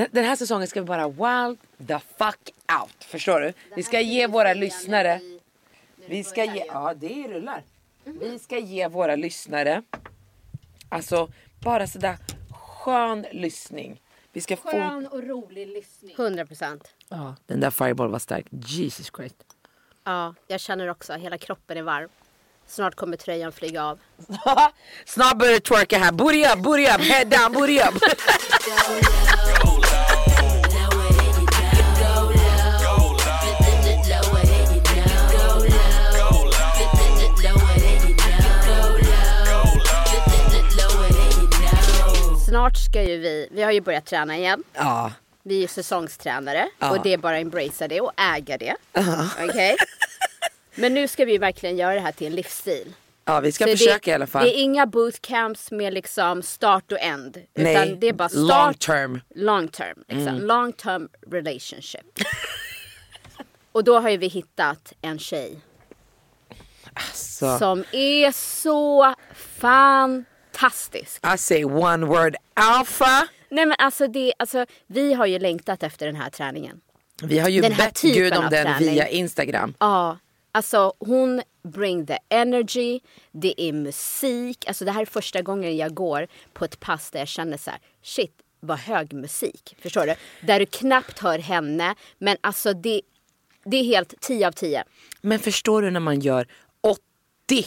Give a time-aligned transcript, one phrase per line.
[0.00, 2.50] Den, den här säsongen ska vi bara wild the fuck
[2.80, 3.04] out.
[3.04, 3.52] Förstår du?
[3.76, 5.20] Vi ska ge våra lyssnare.
[6.06, 7.62] Vi ska ge, ja det rullar.
[8.04, 9.82] Vi ska ge våra lyssnare,
[10.88, 12.16] alltså bara sådär
[12.50, 14.00] skön lyssning.
[14.32, 14.70] Vi ska få...
[14.70, 16.14] Skön och rolig lyssning.
[16.18, 16.94] 100 procent.
[17.08, 18.46] Ja, den där Fireball var stark.
[18.50, 19.36] Jesus Christ.
[20.04, 22.08] Ja, jag känner också hela kroppen är varm.
[22.66, 23.98] Snart kommer tröjan flyga av.
[25.04, 26.12] Snart börjar det twerka här.
[26.12, 27.94] Booty up, booty up, head down, booty up.
[42.60, 44.64] Snart ska ju vi, vi har ju börjat träna igen.
[44.74, 45.12] ja.
[45.42, 46.90] Vi är ju säsongstränare Ja.
[46.90, 48.76] och det är bara att embracea det och äga det.
[49.48, 49.76] Okej?
[50.74, 52.92] Men nu ska vi verkligen göra det här till en livsstil.
[53.24, 54.44] ja, vi ska Så försöka det, i alla fall.
[54.44, 57.38] Det är inga bootcamps med liksom start och end.
[57.54, 58.40] Nej, utan det är bara start.
[58.48, 59.20] long term.
[59.34, 60.28] Long term, exakt.
[60.28, 60.46] Mm.
[60.46, 62.06] Long term relationship.
[63.72, 65.58] och då har ju vi hittat en tjej
[67.14, 69.14] Så, som är så
[70.60, 71.26] fantastisk.
[71.34, 73.28] I say one word alpha.
[73.48, 76.80] Nej men alltså, det, alltså vi har ju längtat efter den här träningen.
[77.22, 78.94] Vi har ju bett Gud om den träning.
[78.94, 79.74] via Instagram.
[79.78, 80.18] Ja,
[80.52, 83.00] alltså hon bring the energy,
[83.32, 84.64] det är musik.
[84.68, 87.70] Alltså det här är första gången jag går på ett pass där jag känner så
[87.70, 89.76] här, shit vad hög musik.
[89.82, 90.14] Förstår du?
[90.46, 93.00] Där du knappt hör henne, men alltså det,
[93.64, 94.84] det är helt 10 av 10
[95.20, 96.46] Men förstår du när man gör
[96.80, 97.66] 80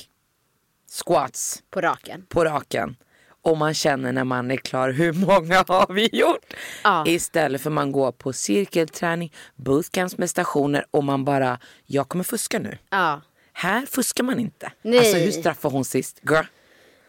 [0.94, 2.26] squats på raken.
[2.30, 2.96] på raken
[3.42, 6.54] och man känner när man är klar hur många har vi gjort?
[6.84, 7.04] Ja.
[7.08, 12.60] Istället för man går på cirkelträning, bootcamps med stationer och man bara, jag kommer fuska
[12.60, 12.78] nu.
[12.90, 13.22] Ja.
[13.54, 14.72] Här fuskar man inte.
[14.82, 15.00] Nej.
[15.00, 16.20] Alltså hur straffade hon sist?
[16.22, 16.44] Girl.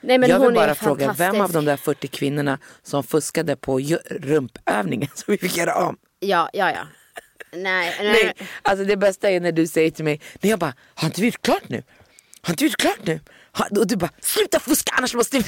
[0.00, 3.80] Nej men jag vill bara fråga, vem av de där 40 kvinnorna som fuskade på
[4.10, 5.96] rumpövningen som vi fick göra om?
[6.20, 6.86] Ja, ja, ja.
[7.52, 8.12] Nej, nej.
[8.12, 11.20] Nej, alltså det bästa är när du säger till mig, nej jag bara, har inte
[11.20, 11.82] vi gjort klart nu?
[12.42, 13.20] Har inte vi gjort klart nu?
[13.60, 15.44] Och du bara, sluta fuska annars måste vi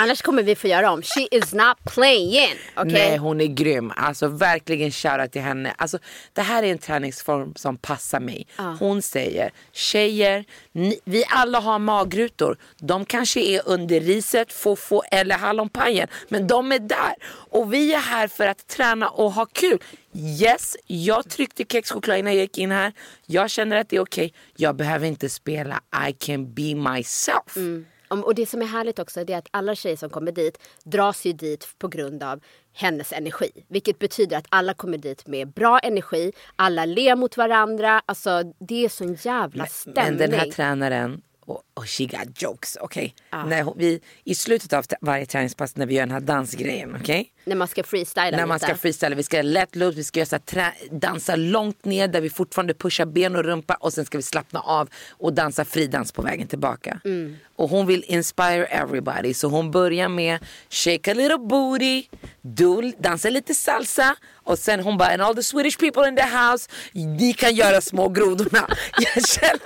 [0.00, 1.02] Annars kommer vi få göra om.
[1.02, 2.54] She is not playing.
[2.76, 2.92] Okej?
[2.92, 5.74] Nej hon är grym, alltså verkligen shoutout till henne.
[5.78, 5.98] Alltså,
[6.32, 8.46] det här är en träningsform som passar mig.
[8.78, 12.56] Hon säger, tjejer, ni, vi alla har magrutor.
[12.78, 16.08] De kanske är under riset, fofo eller hallonpajen.
[16.28, 17.14] Men de är där.
[17.50, 19.78] Och vi är här för att träna och ha kul.
[20.14, 22.92] Yes, jag tryckte kexchoklad innan jag gick in här.
[23.26, 24.32] Jag känner att det är okej.
[24.56, 27.56] Jag behöver inte spela I can be myself.
[27.56, 31.26] Om- Och det som är härligt också är att alla tjejer som kommer dit dras
[31.26, 32.40] ju dit på grund av
[32.72, 33.50] hennes energi.
[33.68, 38.02] Vilket betyder att alla kommer dit med bra energi, alla ler mot varandra.
[38.06, 40.04] Alltså det är sån jävla stämning.
[40.04, 43.14] Men den här tränaren, och, och she got jokes, okej?
[43.46, 47.32] När hon- vi I slutet av varje träningspass när vi gör den här dansgrejen, okej?
[47.44, 48.66] När man ska freestyla När man lite.
[48.66, 52.20] ska freestyla, vi ska let loose, vi ska göra så trä, dansa långt ner där
[52.20, 56.12] vi fortfarande pushar ben och rumpa och sen ska vi slappna av och dansa fridans
[56.12, 57.00] på vägen tillbaka.
[57.04, 57.36] Mm.
[57.56, 60.38] Och hon vill inspire everybody så hon börjar med
[60.70, 62.04] shake a little booty,
[62.42, 66.22] do, dansa lite salsa och sen hon bara and all the Swedish people in the
[66.22, 68.68] house, ni kan göra små grodorna.
[68.98, 69.60] Jag känner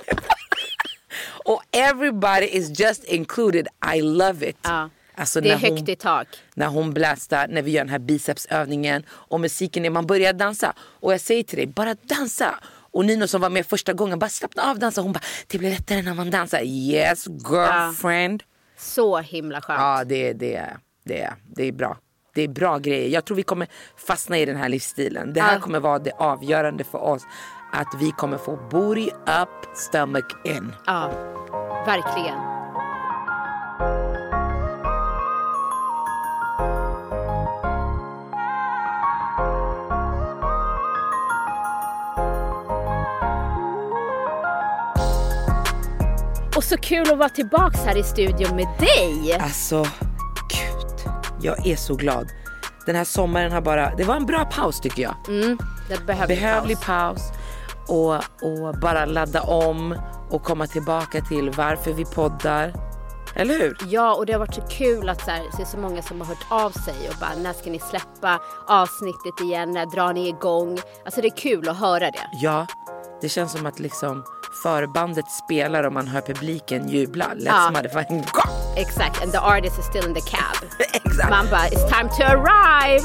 [1.45, 4.57] och everybody is just included, I love it.
[4.61, 4.89] Ja.
[5.17, 6.27] Alltså det är hon- högt i tak.
[6.53, 10.73] när hon blastar, när vi gör den här bicepsövningen och musiken är, man börjar dansa.
[10.79, 12.55] Och jag säger till dig, bara dansa.
[12.91, 15.01] Och Nino som var med första gången, bara slappna av dansa.
[15.01, 16.61] Hon bara, det blir lättare när man dansar.
[16.63, 18.43] Yes girlfriend.
[18.77, 19.79] Så himla skönt.
[19.81, 21.97] Ja, det, det, det, det är bra.
[22.35, 23.09] Det är bra grejer.
[23.09, 23.67] Jag tror vi kommer
[24.07, 25.33] fastna i den här livsstilen.
[25.33, 25.59] Det här Ja.
[25.61, 27.21] kommer vara det avgörande för oss.
[27.71, 29.09] Att vi kommer få booty
[29.41, 30.73] up, stomach in.
[30.85, 31.09] Ja,
[31.85, 32.55] verkligen.
[46.55, 49.37] Och så kul att vara tillbaks här i studion med dig.
[49.41, 49.83] Alltså,
[50.49, 51.11] gud.
[51.41, 52.27] Jag är så glad.
[52.85, 55.15] Den här sommaren har bara, det var en bra paus tycker jag.
[55.89, 56.85] Det behöver behövlig paus.
[56.85, 57.44] paus
[57.87, 59.95] och, och bara ladda om
[60.29, 62.73] och komma tillbaka till varför vi poddar.
[63.35, 63.77] Eller hur?
[63.87, 66.21] Ja, och det har varit så kul att så här, det är så många som
[66.21, 70.27] har hört av sig och bara när ska ni släppa avsnittet igen, när drar ni
[70.29, 70.77] igång?
[71.05, 72.29] Alltså det är kul att höra det.
[72.41, 72.67] Ja,
[73.21, 74.23] det känns som att liksom
[74.63, 77.25] förbandet spelar och man hör publiken jubla.
[77.25, 77.71] Let's Ja.
[77.73, 78.41] motherfucking go!
[78.77, 80.69] Exakt, and the artist is still in the cab.
[80.93, 81.29] Exakt.
[81.29, 83.01] Man bara, it's time to arrive!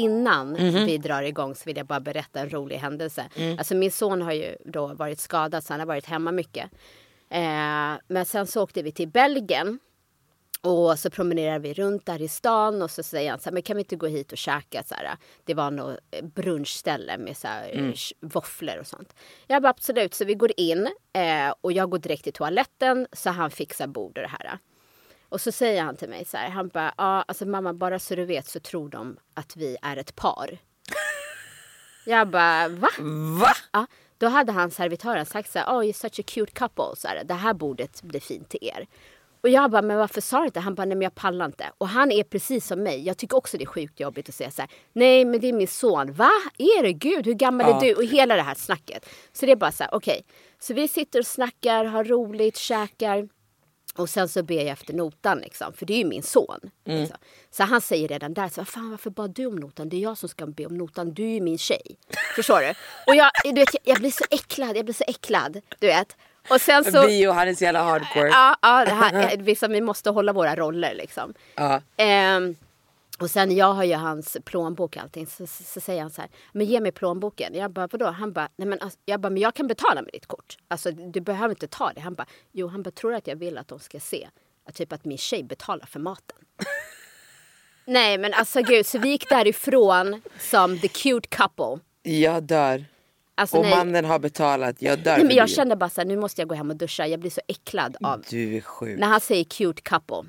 [0.00, 0.54] Innan
[0.86, 3.28] vi drar igång så vill jag bara berätta en rolig händelse.
[3.58, 6.70] Alltså min son har ju då varit skadad så han har varit hemma mycket.
[7.30, 9.78] Eh, men sen så åkte vi till Belgien.
[10.62, 13.62] Och så promenerar vi runt där i stan och så säger han så här, men
[13.62, 15.16] kan vi inte gå hit och käka så här.
[15.44, 17.94] Det var något brunchställe med så här, mm.
[18.20, 19.14] våfflor och sånt.
[19.46, 23.30] Jag bara absolut, så vi går in eh, och jag går direkt till toaletten så
[23.30, 24.58] han fixar bord och det här.
[25.30, 28.14] Och så säger han till mig så här, han bara, ja alltså mamma bara så
[28.14, 30.58] du vet så tror de att vi är ett par.
[32.06, 32.88] jag bara, va?
[33.40, 33.52] Va?
[33.72, 33.86] Ja,
[34.18, 37.24] då hade han servitören sagt så här, oh you're such a cute couple, så här,
[37.24, 38.86] det här bordet blir fint till er.
[39.42, 40.60] Och jag bara, men varför sa du inte?
[40.60, 41.72] Han bara, nej men jag pallar inte.
[41.78, 43.06] Och han är precis som mig.
[43.06, 45.52] Jag tycker också det är sjukt jobbigt att säga så här, nej men det är
[45.52, 46.12] min son.
[46.12, 46.30] Va?
[46.58, 46.92] Är det?
[46.92, 47.76] Gud, hur gammal ja.
[47.76, 47.94] är du?
[47.94, 49.06] Och hela det här snacket.
[49.32, 50.12] Så det är bara så här, okej.
[50.12, 50.34] Okay.
[50.58, 53.28] Så vi sitter och snackar, har roligt, käkar.
[53.94, 56.60] Och sen så ber jag efter notan liksom, för det är ju min son.
[56.86, 57.00] Mm.
[57.00, 57.18] Liksom.
[57.50, 59.88] Så han säger redan där, så, fan varför bad du om notan?
[59.88, 61.96] Det är jag som ska be om notan, du är ju min tjej.
[62.36, 62.74] Förstår du?
[63.06, 65.60] Och jag, du vet, jag, jag blir så äcklad, jag blir så äcklad.
[65.78, 66.16] Du vet.
[66.50, 67.06] Och sen så...
[67.06, 68.28] Bio, han är så jävla hardcore.
[68.28, 71.34] Ja, ja det här, liksom, vi måste hålla våra roller liksom.
[71.54, 71.80] Ja.
[72.36, 72.56] Um,
[73.20, 75.26] och sen jag har ju hans plånbok och allting.
[75.26, 77.54] Så, så, så, säger han så här, men ge mig plånboken.
[77.54, 78.06] Jag bara, vadå?
[78.06, 80.56] Han bara, nej men, alltså, jag bara, men jag kan betala med ditt kort.
[80.68, 82.00] Alltså du behöver inte ta det.
[82.00, 84.28] Han bara, jo han bara, tror att jag vill att de ska se
[84.64, 86.36] att, typ att min tjej betalar för maten.
[87.84, 91.78] nej men alltså gud, så vi gick därifrån som the cute couple.
[92.02, 92.84] Jag dör.
[93.34, 93.76] Alltså, och nej.
[93.76, 96.48] mannen har betalat, jag dör nej, men Jag kände bara så här, nu måste jag
[96.48, 97.06] gå hem och duscha.
[97.06, 98.24] Jag blir så äcklad av...
[98.30, 98.98] Du är sjuk.
[98.98, 100.24] När han säger cute couple.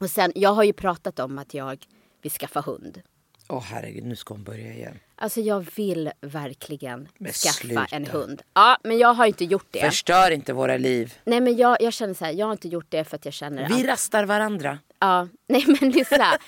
[0.00, 1.86] Och sen, jag har ju pratat om att jag
[2.22, 3.02] vill skaffa hund.
[3.48, 4.98] Åh oh, herregud, nu ska hon börja igen.
[5.16, 7.86] Alltså jag vill verkligen men skaffa sluta.
[7.90, 8.42] en hund.
[8.54, 9.80] Ja, men jag har inte gjort det.
[9.80, 11.14] Förstör inte våra liv.
[11.24, 13.34] Nej, men jag, jag känner så här, jag har inte gjort det för att jag
[13.34, 13.86] känner Vi att...
[13.86, 14.78] rastar varandra.
[14.98, 16.38] Ja, nej men lyssna.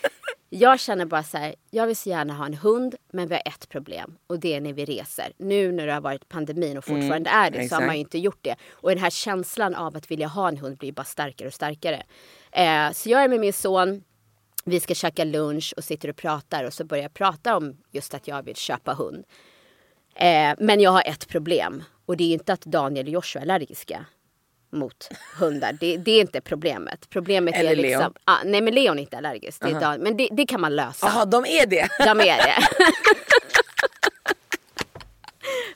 [0.50, 3.42] Jag känner bara så här, jag vill så gärna ha en hund men vi har
[3.44, 5.32] ett problem och det är när vi reser.
[5.36, 7.69] Nu när det har varit pandemin och fortfarande mm, är det exakt.
[7.69, 8.56] så har man ju inte gjort det.
[8.70, 12.02] Och den här känslan av att vilja ha en hund blir bara starkare och starkare.
[12.52, 14.02] Eh, så jag är med min son,
[14.64, 18.14] vi ska käka lunch och sitter och pratar och så börjar jag prata om just
[18.14, 19.25] att jag vill köpa hund.
[20.14, 23.47] Eh, men jag har ett problem och det är inte att Daniel och Joshua är
[23.47, 24.06] allergiska
[24.73, 25.76] mot hundar.
[25.81, 27.11] Det, det, är inte problemet.
[27.11, 28.00] Problemet Eller är liksom...
[28.00, 28.14] Leon.
[28.25, 29.61] Ah, nej men Leon är inte allergisk.
[29.61, 29.99] Det är uh -huh.
[29.99, 31.06] men det, det, kan man lösa.
[31.06, 31.88] Jaha, de är det?
[31.99, 32.55] De är det.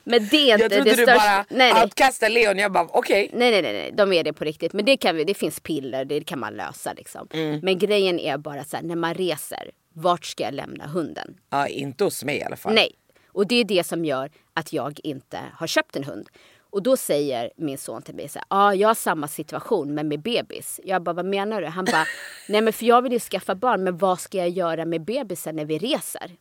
[0.07, 1.15] men det är inte jag trodde det du största...
[1.15, 2.57] bara nej, outkastade Leon.
[2.57, 3.25] Jag bara okej.
[3.25, 3.39] Okay.
[3.39, 4.73] Nej, nej nej nej, de är det på riktigt.
[4.73, 7.27] Men det, kan vi, det finns piller, det kan man lösa liksom.
[7.33, 7.59] Mm.
[7.63, 11.37] Men grejen är bara så här, när man reser, vart ska jag lämna hunden?
[11.49, 12.73] Ja, inte hos mig i alla fall.
[12.73, 12.91] Nej,
[13.27, 16.29] och det är det som gör att jag inte har köpt en hund.
[16.69, 20.07] Och då säger min son till mig så här, ja jag har samma situation men
[20.07, 20.79] med bebis.
[20.83, 21.67] Jag bara, vad menar du?
[21.67, 22.05] Han bara,
[22.49, 25.55] nej men för jag vill ju skaffa barn men vad ska jag göra med bebisen
[25.55, 26.31] när vi reser?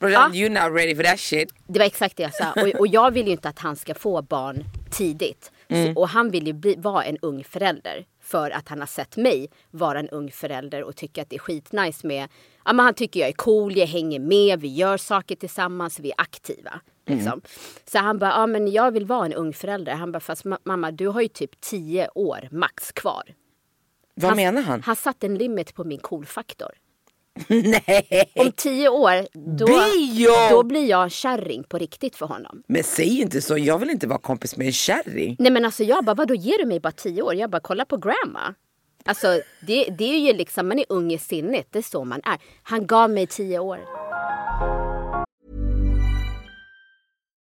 [0.00, 0.30] Bro, ja.
[0.32, 1.48] you're not ready for that shit.
[1.66, 2.52] Det var exakt det jag sa.
[2.52, 5.52] Och, och jag vill ju inte att han ska få barn tidigt.
[5.68, 5.94] Mm.
[5.94, 8.06] Så, och han vill ju bli, vara en ung förälder.
[8.22, 11.40] För att han har sett mig vara en ung förälder och tycker att det är
[11.40, 12.28] skitnice med...
[12.64, 16.10] Ja, men han tycker jag är cool, jag hänger med, vi gör saker tillsammans, vi
[16.10, 16.80] är aktiva.
[17.06, 17.32] Liksom.
[17.32, 17.40] Mm.
[17.84, 19.92] Så han bara, ja men jag vill vara en ung förälder.
[19.92, 23.22] Han bara, fast mamma du har ju typ tio år max kvar.
[24.14, 24.82] Vad han, menar han?
[24.82, 26.70] Han satte en limit på min coolfaktor.
[27.48, 28.32] Nej!
[28.34, 29.26] Om tio år,
[29.58, 29.66] då,
[30.50, 32.62] då blir jag kärring på riktigt för honom.
[32.66, 35.36] Men säg inte så, jag vill inte vara kompis med en kärring.
[35.38, 37.34] Nej men alltså jag bara, vadå ger du mig bara tio år?
[37.34, 38.54] Jag bara, kolla på grandma.
[39.04, 42.20] Alltså det, det är ju liksom, man är ung i sinnet, det är så man
[42.24, 42.38] är.
[42.62, 43.78] Han gav mig tio år.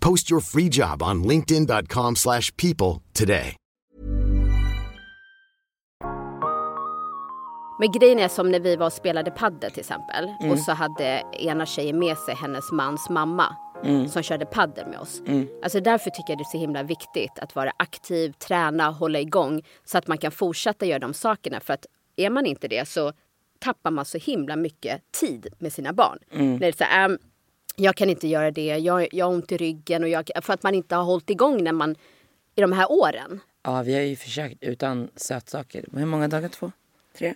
[0.00, 3.56] Post your free job on linkedin.com/people today.
[7.80, 10.52] Men grejen är som när vi var och spelade padel till exempel mm.
[10.52, 14.08] och så hade ena tjejen med sig hennes mans mamma mm.
[14.08, 15.22] som körde padel med oss.
[15.26, 15.48] Mm.
[15.62, 19.62] Alltså därför tycker jag det är så himla viktigt att vara aktiv, träna, hålla igång
[19.84, 21.86] så att man kan fortsätta göra de sakerna för att
[22.16, 23.12] är man inte det så
[23.58, 26.18] tappar man så himla mycket tid med sina barn.
[26.32, 26.52] Mm.
[26.52, 27.18] När det är så här,
[27.80, 30.62] jag kan inte göra det, jag, jag har ont i ryggen och jag, för att
[30.62, 31.96] man inte har hållit igång när man
[32.54, 33.40] i de här åren.
[33.62, 35.84] Ja, vi har ju försökt utan sötsaker.
[35.92, 36.48] Hur många dagar?
[36.48, 36.72] Två?
[37.18, 37.34] Tre?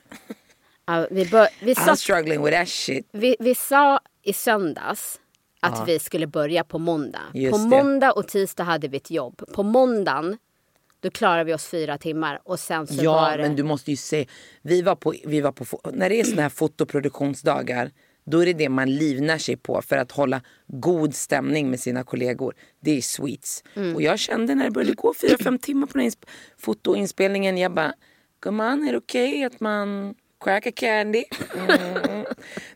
[0.86, 3.06] Ja, vi bör, vi sa, I'm struggling with that shit.
[3.12, 5.20] Vi, vi sa i söndags
[5.60, 7.22] att vi skulle börja på måndag.
[7.34, 7.64] Just på det.
[7.64, 9.42] måndag och tisdag hade vi ett jobb.
[9.54, 10.38] På måndagen
[11.00, 13.42] då klarade vi oss fyra timmar och sen så Ja, var det...
[13.42, 14.26] men du måste ju se.
[14.62, 17.90] Vi var på, vi var på, när det är såna här fotoproduktionsdagar,
[18.24, 22.04] då är det det man livnär sig på för att hålla god stämning med sina
[22.04, 22.54] kollegor.
[22.80, 23.64] Det är sweets.
[23.76, 23.94] Mm.
[23.94, 26.26] Och jag kände när det började gå fyra, fem timmar på den här insp-
[26.58, 27.92] fotoinspelningen, jag bara,
[28.40, 30.14] gumman är det okej att man
[30.44, 31.24] crack a candy?
[31.54, 32.24] Mm.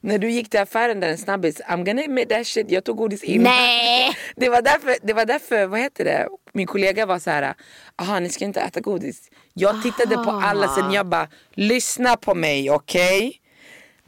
[0.00, 2.96] när du gick till affären där en snabbis, I'm gonna admit that shit, jag tog
[2.96, 3.42] godis in.
[3.42, 4.16] Nej!
[4.36, 7.54] Det var, därför, det var därför, vad heter det, min kollega var så här,
[7.96, 9.30] aha ni ska inte äta godis.
[9.54, 13.40] Jag tittade på alla sen jag bara, lyssna på mig okej?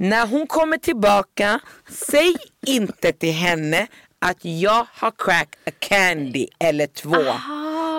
[0.00, 2.34] När hon kommer tillbaka, säg
[2.66, 3.86] inte till henne
[4.18, 7.16] att jag har crack a candy eller två.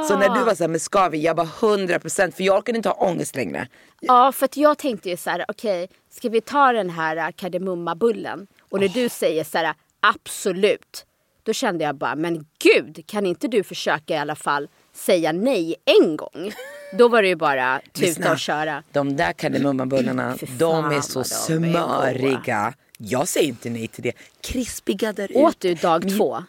[0.07, 1.21] Så när du var så här, men ska vi?
[1.21, 3.67] Jag bara 100% för jag kan inte ha ångest längre.
[3.99, 7.27] Ja, för att jag tänkte ju så här, okej, ska vi ta den här äh,
[7.35, 8.47] kardemummabullen?
[8.69, 11.05] Och när du säger så här, absolut.
[11.43, 14.67] Då kände jag bara, men gud, kan inte du försöka i alla fall
[14.99, 16.51] säga nej en gång?
[16.97, 18.83] Då var det ju bara tuta och köra.
[18.91, 22.73] De där kardemummabullarna, de är så de är smöriga.
[22.97, 24.13] Jag säger inte nej till det.
[24.41, 26.43] Krispiga där Åt du dag två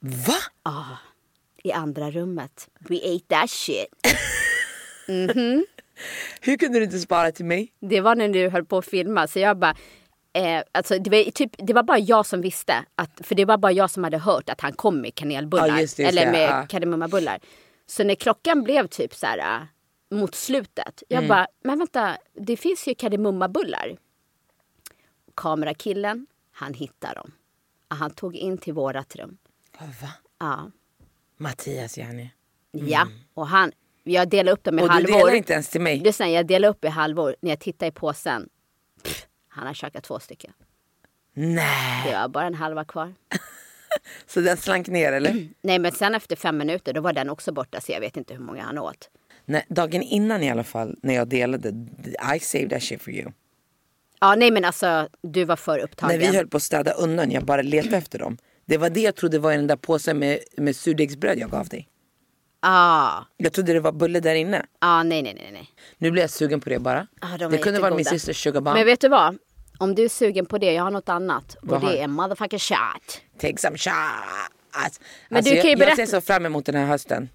[0.00, 0.34] Va?
[1.62, 2.68] i andra rummet?
[2.78, 3.86] We ate that shit.
[6.40, 7.72] Hur kunde du inte spara till mig?
[7.80, 9.76] Det var när du höll på att filma så jag bara
[10.32, 13.56] Eh, alltså det, var typ, det var bara jag som visste, att, för det var
[13.56, 15.68] bara jag som hade hört att han kom med kanelbullar.
[15.68, 16.66] Ja, just just eller med ja.
[16.68, 17.38] kardemummabullar.
[17.90, 19.66] Så när klockan blev typ så här äh,
[20.18, 21.02] mot slutet.
[21.08, 21.28] Jag Mm.
[21.28, 23.96] bara, men vänta, det finns ju kardemummabullar.
[25.34, 27.32] Kamerakillen, han hittade dem.
[27.88, 29.38] Han tog in till vårat rum.
[29.78, 30.08] Va?
[30.38, 30.70] Ja,
[31.36, 32.30] Mattias yani.
[32.70, 33.08] ja.
[33.34, 33.72] och han,
[34.04, 35.18] jag delade upp dem i Och du halvor.
[35.18, 35.98] delar inte ens till mig?
[36.00, 37.36] Lyssna, jag delade upp i halvor.
[37.40, 38.48] När jag tittar i påsen,
[39.02, 40.52] pff, han har käkat två stycken.
[41.32, 42.06] Nej.
[42.10, 43.14] Det var bara en halva kvar.
[44.26, 45.48] Så den slank ner eller?
[45.62, 48.34] Nej men sen efter fem minuter då var den också borta så jag vet inte
[48.34, 49.10] hur många han åt.
[49.44, 51.68] Nej, dagen innan i alla fall när jag delade,
[52.36, 53.32] I saved that shit for you.
[54.20, 56.18] Ja nej men alltså du var för När upptagen.
[56.18, 58.38] vi höll på att städa undan, jag bara letade efter dem.
[58.66, 61.68] Det var det jag trodde var i den där påsen med, med surdegsbröd jag gav
[61.68, 61.88] dig.
[62.60, 64.66] ah, Jag trodde det var bulle där inne.
[64.78, 65.68] ah, nej nej nej nej.
[65.98, 67.06] Nu blir jag sugen på det bara.
[67.20, 68.76] Ah, de det kunde vara min systers sugar bomb.
[68.76, 69.38] Men vet du vad?
[69.78, 71.54] Om du är sugen på det, jag har något annat.
[71.62, 72.02] Och Vad har det du?
[72.02, 73.20] är motherfucking shot.
[73.40, 75.00] Take some shots.
[75.28, 77.28] Men alltså, du kan ju jag, jag ser så fram emot den här hösten.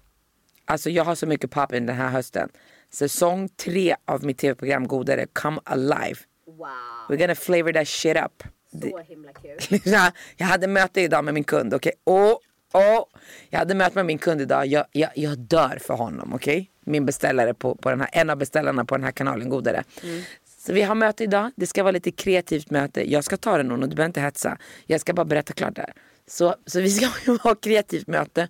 [0.64, 2.48] Alltså jag har så mycket poppin den här hösten.
[2.92, 6.16] Säsong tre av mitt tv-program Godare, Come Alive.
[6.46, 6.66] Wow.
[7.08, 8.42] We're gonna flavor that shit up.
[8.82, 9.80] Så himla kul.
[10.36, 11.92] Jag hade möte idag med min kund, okej?
[12.04, 12.36] Åh,
[12.72, 13.04] åh.
[13.50, 16.70] Jag hade möte med min kund idag, jag, jag, jag dör för honom, okej?
[16.84, 19.84] Min beställare på, på den här, en av beställarna på den här kanalen Godare.
[20.66, 23.10] Så vi har möte idag, det ska vara lite kreativt möte.
[23.10, 24.58] Jag ska ta det någon och du behöver inte hetsa.
[24.86, 25.92] Jag ska bara berätta klart det här.
[26.26, 28.48] Så, så vi ska ha kreativt möte.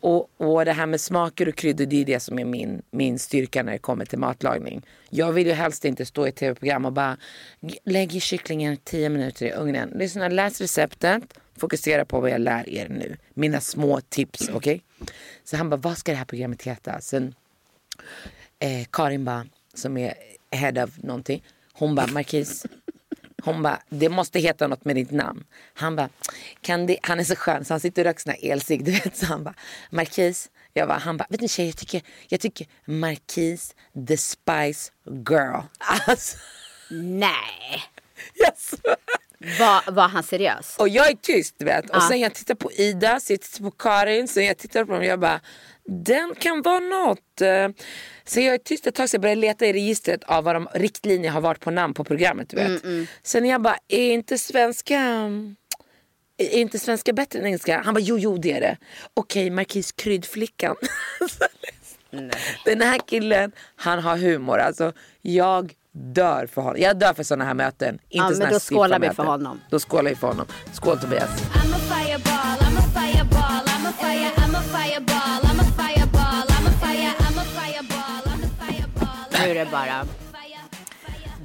[0.00, 3.18] Och, och det här med smaker och kryddor, det är det som är min, min
[3.18, 4.82] styrka när det kommer till matlagning.
[5.10, 7.16] Jag vill ju helst inte stå i ett tv-program och bara
[7.84, 9.92] lägg i kycklingen 10 minuter i ugnen.
[9.94, 11.22] Lyssna, läs receptet,
[11.56, 13.16] fokusera på vad jag lär er nu.
[13.34, 14.82] Mina små tips, okej?
[15.44, 17.00] Så han bara, vad ska det här programmet heta?
[17.00, 17.34] Sen
[18.58, 20.14] eh, Karin bara, som är
[20.50, 22.66] head of någonting, hon bara, Marquis,
[23.42, 25.44] hon bara, det måste heta något med ditt namn.
[25.74, 26.08] Han bara,
[26.60, 28.90] kan det, han är så skön så han sitter och röker såna här elsig, du
[28.90, 29.16] vet.
[29.16, 29.54] Så han bara,
[29.90, 33.74] Marquis, jag bara, han bara, vet ni tjejer, jag tycker, jag tycker Marquis
[34.08, 34.92] the Spice
[35.28, 35.62] Girl.
[36.06, 36.38] Alltså,
[36.90, 37.82] Nej.
[38.56, 38.96] svär.
[39.58, 40.76] Var, var han seriös?
[40.78, 41.90] Och jag är tyst vet.
[41.90, 44.92] Och sen jag tittar på Ida, så jag tittar på Karin, så jag tittar på
[44.92, 45.40] dem jag bara
[45.88, 47.40] den kan vara något.
[47.40, 47.68] Eh,
[48.24, 50.68] Så jag är tyst ett tag så jag börjar leta i registret av vad de
[50.74, 52.48] riktlinjer har varit på namn på programmet.
[52.50, 52.82] Du vet.
[53.22, 54.98] Sen jag bara, är inte svenska
[56.40, 57.82] är inte svenska bättre än engelska?
[57.84, 58.76] Han bara, jo jo det är det.
[59.14, 60.76] Okej, Marquis kryddflickan.
[62.64, 64.58] Den här killen, han har humor.
[64.58, 64.92] Alltså,
[65.22, 66.80] jag dör för honom.
[66.82, 67.94] Jag dör för sådana här möten.
[68.08, 69.60] Inte Ja, men då skålar vi för honom.
[69.70, 70.46] Då skålar vi för honom.
[70.72, 71.30] Skål Tobias.
[71.30, 75.47] I'm a fireball, I'm a fireball, I'm a fire, I'm a fireball,
[79.40, 80.06] Nu är det bara...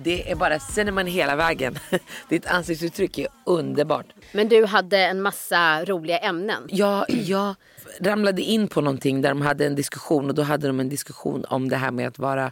[0.03, 1.79] Det är bara cinnamon hela vägen.
[2.29, 4.05] Ditt ansiktsuttryck är underbart.
[4.31, 6.67] Men du hade en massa roliga ämnen.
[6.69, 7.55] Jag, jag
[7.99, 11.45] ramlade in på någonting där de hade en diskussion och då hade de en diskussion
[11.45, 12.51] om det här med att vara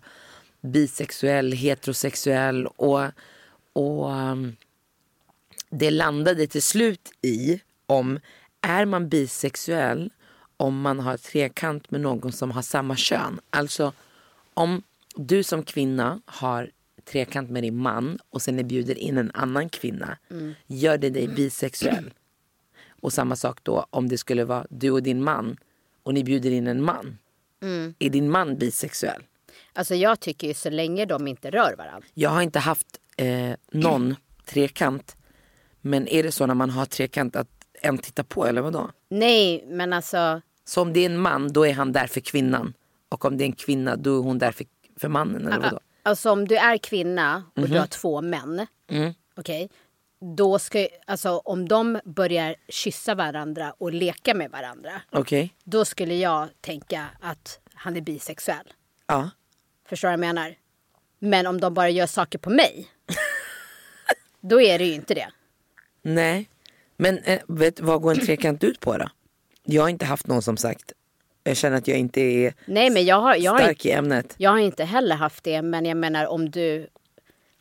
[0.61, 3.01] bisexuell, heterosexuell och,
[3.73, 4.55] och um,
[5.69, 8.19] det landade till slut i om
[8.61, 10.09] är man bisexuell
[10.57, 13.39] om man har trekant med någon som har samma kön.
[13.49, 13.93] Alltså
[14.53, 14.83] om
[15.15, 16.71] du som kvinna har
[17.05, 20.17] trekant med din man och sen bjuder in en annan kvinna,
[20.67, 22.13] gör det dig bisexuell?
[23.01, 25.57] Och samma sak då om det skulle vara du och din man
[26.03, 27.17] och ni bjuder in en man.
[27.61, 27.93] Mm.
[27.99, 29.23] Är din man bisexuell?
[29.73, 32.07] Alltså jag tycker ju så länge de inte rör varandra.
[32.13, 32.87] Jag har inte haft
[33.17, 34.15] eh, någon
[34.45, 35.17] trekant.
[35.81, 37.47] Men är det så när man har trekant att
[37.81, 38.91] en tittar på eller vadå?
[39.09, 40.41] Nej, men alltså.
[40.65, 42.73] Så om det är en man då är han där för kvinnan.
[43.09, 44.65] Och om det är en kvinna då är hon där för,
[45.01, 45.79] för mannen eller vadå?
[46.03, 47.71] Alltså om du är kvinna och Mhm.
[47.71, 48.67] du har två män.
[48.89, 49.13] Mm.
[49.35, 49.69] Okej.
[50.37, 55.01] Då ska, alltså om de börjar kyssa varandra och leka med varandra.
[55.09, 55.53] Okej?
[55.63, 58.73] Då skulle jag tänka att han är bisexuell.
[59.07, 59.29] Ja.
[59.89, 60.55] Förstår du vad jag menar?
[61.19, 62.87] Men om de bara gör saker på mig.
[64.41, 65.27] då är det ju inte det.
[66.01, 66.49] Nej.
[66.97, 69.09] Men eh, vet, vad går en trekant ut på då?
[69.63, 70.91] Jag har inte haft någon som sagt.
[71.43, 73.91] Jag känner att jag inte är Nej men jag har, jag har, stark inte, i
[73.91, 74.35] ämnet.
[74.37, 75.61] jag har inte heller haft det.
[75.61, 76.87] Men jag menar om du,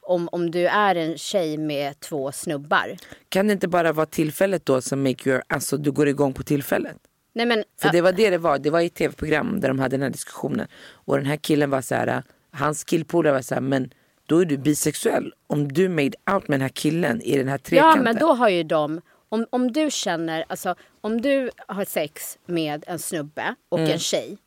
[0.02, 2.96] om, om du är en tjej med två snubbar.
[3.28, 6.42] Kan det inte bara vara tillfället då som make your, alltså du går igång på
[6.42, 6.96] tillfället?
[7.32, 9.78] Nej men För det var det det var, det var i ett tv-program där de
[9.78, 10.66] hade den här diskussionen.
[10.92, 12.22] Och den här killen var så här,
[12.52, 13.90] hans killpolare var så här, men
[14.26, 15.32] då är du bisexuell.
[15.46, 18.04] Om du made out med den här killen i den här Ja trekanten.
[18.04, 22.84] men då har ju de, om, om du känner, alltså om du har sex med
[22.86, 23.90] en snubbe och Mm.
[23.90, 24.38] en tjej.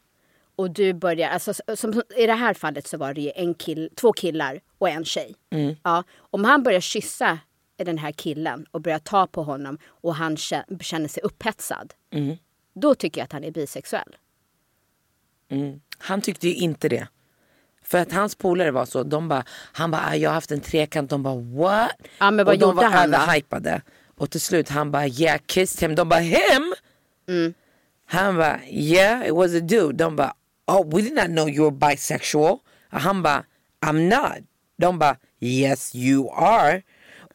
[0.56, 3.90] Och du börjar, alltså som i det här fallet så var det ju en kill,
[3.96, 5.36] två killar och en tjej.
[5.50, 5.76] Mm.
[5.84, 7.40] Ja, om han börjar kyssa
[7.78, 11.94] den här killen och börjar ta på honom och han kä- känner sig upphetsad.
[12.12, 12.38] Mm.
[12.74, 14.16] Då tycker jag att han är bisexuell.
[15.98, 17.08] Han tyckte ju inte det.
[17.84, 19.44] För att hans polare var så, de bara,
[19.74, 21.92] han bara, "Ah, jag har haft en trekant, de bara what?
[22.20, 23.18] Ja, men vad och de gjorde var han då?
[24.18, 25.96] Och till slut han bara, yeah kissed him.
[25.96, 26.74] De bara, him?
[27.28, 27.54] Mm.
[28.06, 29.94] Han bara, yeah it was a dude.
[29.94, 30.34] De bara,
[30.68, 32.60] oh we did not know you were bisexual.
[32.92, 33.46] Och han bara,
[33.86, 34.44] I'm not.
[34.78, 36.82] De bara, yes you are.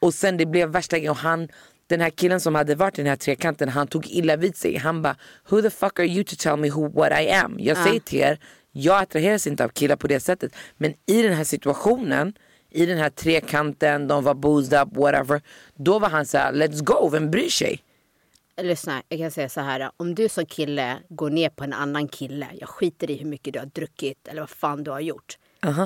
[0.00, 1.48] Och sen det blev värsta grejen och han
[1.86, 4.76] den här killen som hade varit i den här trekanten, han tog illa vid sig.
[4.76, 5.16] Han bara,
[5.48, 7.56] who the fuck are you to tell me who what I am?
[7.58, 8.38] Jag säger till er,
[8.72, 10.52] jag attraheras inte av killar på det sättet.
[10.76, 12.32] Men i den här situationen,
[12.70, 15.40] i den här trekanten, de var boozed up, whatever.
[15.74, 17.80] Då var han så här, let's go, vem bryr sig?
[18.60, 19.90] Lyssna, jag kan säga så här.
[19.96, 22.46] Om du som kille går ner på en annan kille.
[22.60, 25.38] Jag skiter i hur mycket du har druckit eller vad fan du har gjort.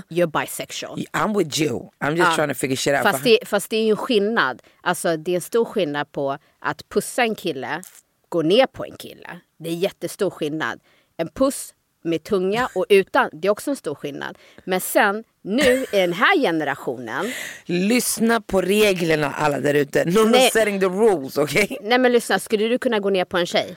[0.09, 0.99] You're bisexual.
[1.13, 1.89] I'm with you.
[2.01, 2.35] I'm just Ja.
[2.37, 3.03] trying to figure shit out.
[3.03, 4.63] Fast det, fast det är ju en skillnad.
[4.81, 7.83] Alltså det är en stor skillnad på att pussa en kille,
[8.29, 9.41] gå ner på en kille.
[9.59, 10.81] Det är jättestor skillnad.
[11.17, 14.39] En puss med tunga och utan, det är också en stor skillnad.
[14.65, 15.63] Men sen, nu
[15.93, 17.33] i den här generationen.
[17.65, 20.05] Lyssna på reglerna alla där ute.
[20.05, 21.79] No, setting the rules, okej?
[21.83, 23.77] Nej men lyssna, skulle du kunna gå ner på en tjej?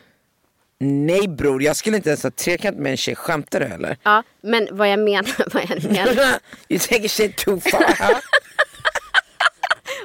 [0.80, 3.16] Nej bror, jag skulle inte ens ha trekant med en tjej.
[3.16, 3.98] Skämtar du eller?
[4.04, 8.08] Ja, men vad jag menar, vad jag menar, you take shit too far.
[8.08, 8.20] huh?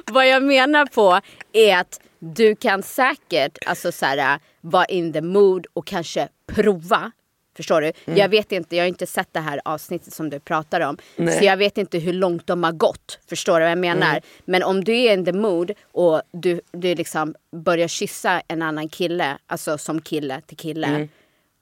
[0.11, 1.19] vad jag menar på
[1.53, 7.11] är att du kan säkert alltså så här, vara in the mood och kanske prova.
[7.61, 7.91] Förstår du?
[8.05, 8.19] Mm.
[8.19, 10.97] Jag vet inte, jag har inte sett det här avsnittet som du pratar om.
[11.15, 11.37] Nej.
[11.37, 13.19] Så jag vet inte hur långt de har gått.
[13.29, 14.09] Förstår du vad jag menar?
[14.09, 14.21] Mm.
[14.45, 18.89] Men om du är in the mood och du, du liksom börjar kyssa en annan
[18.89, 20.87] kille, alltså som kille till kille.
[20.87, 21.09] Mm.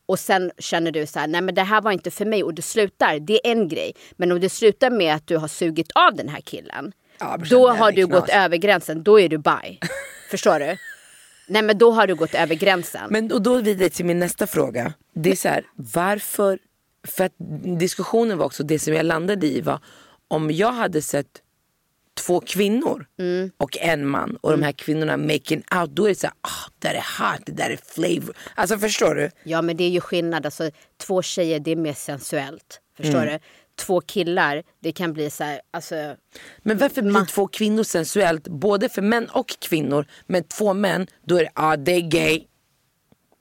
[0.06, 2.54] Och sen känner du så här, nej men det här var inte för mig och
[2.54, 3.94] du slutar, det är en grej.
[4.12, 6.92] Men om du slutar med att du har sugit av den här killen.
[7.20, 8.20] Ja, då har du knas.
[8.20, 9.80] gått över gränsen, då är du bi.
[10.32, 10.78] Förstår du?
[11.50, 13.08] Nej men då har du gått över gränsen.
[13.10, 14.94] Men och då vidare till min nästa fråga.
[15.14, 16.60] Det är så här, varför?
[17.08, 17.34] För att
[17.80, 19.80] diskussionen var också, det som jag landade i var
[20.28, 21.42] om jag hade sett
[22.26, 23.52] två kvinnor Mm.
[23.58, 26.70] och en man och de här kvinnorna making out, då är det så här, ah,
[26.80, 28.36] det där är hot, det där är flavor.
[28.56, 29.30] Alltså förstår du?
[29.44, 32.82] Ja men det är ju skillnad, alltså två tjejer det är mer sensuellt.
[32.98, 33.34] Förstår Mm.
[33.34, 33.40] du?
[33.80, 36.16] Två killar, det kan bli så här, alltså.
[36.60, 41.38] Men varför blir två kvinnor sensuellt, både för män och kvinnor, men två män, då
[41.38, 42.46] är det, ah, det är gay.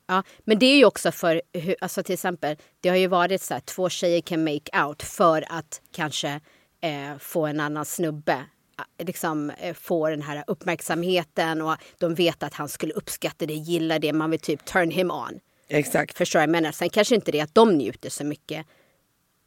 [0.07, 1.42] Ja, men det är ju också för,
[1.81, 5.44] alltså till exempel, det har ju varit så här, två tjejer kan make out för
[5.48, 6.40] att kanske
[6.81, 8.44] eh, få en annan snubbe
[8.98, 13.98] liksom eh, få den här uppmärksamheten och de vet att han skulle uppskatta det, gilla
[13.98, 15.40] det, man vill typ turn him on.
[15.68, 16.18] Exakt.
[16.18, 16.72] Förstår jag menar?
[16.72, 18.66] Sen kanske inte det att de njuter så mycket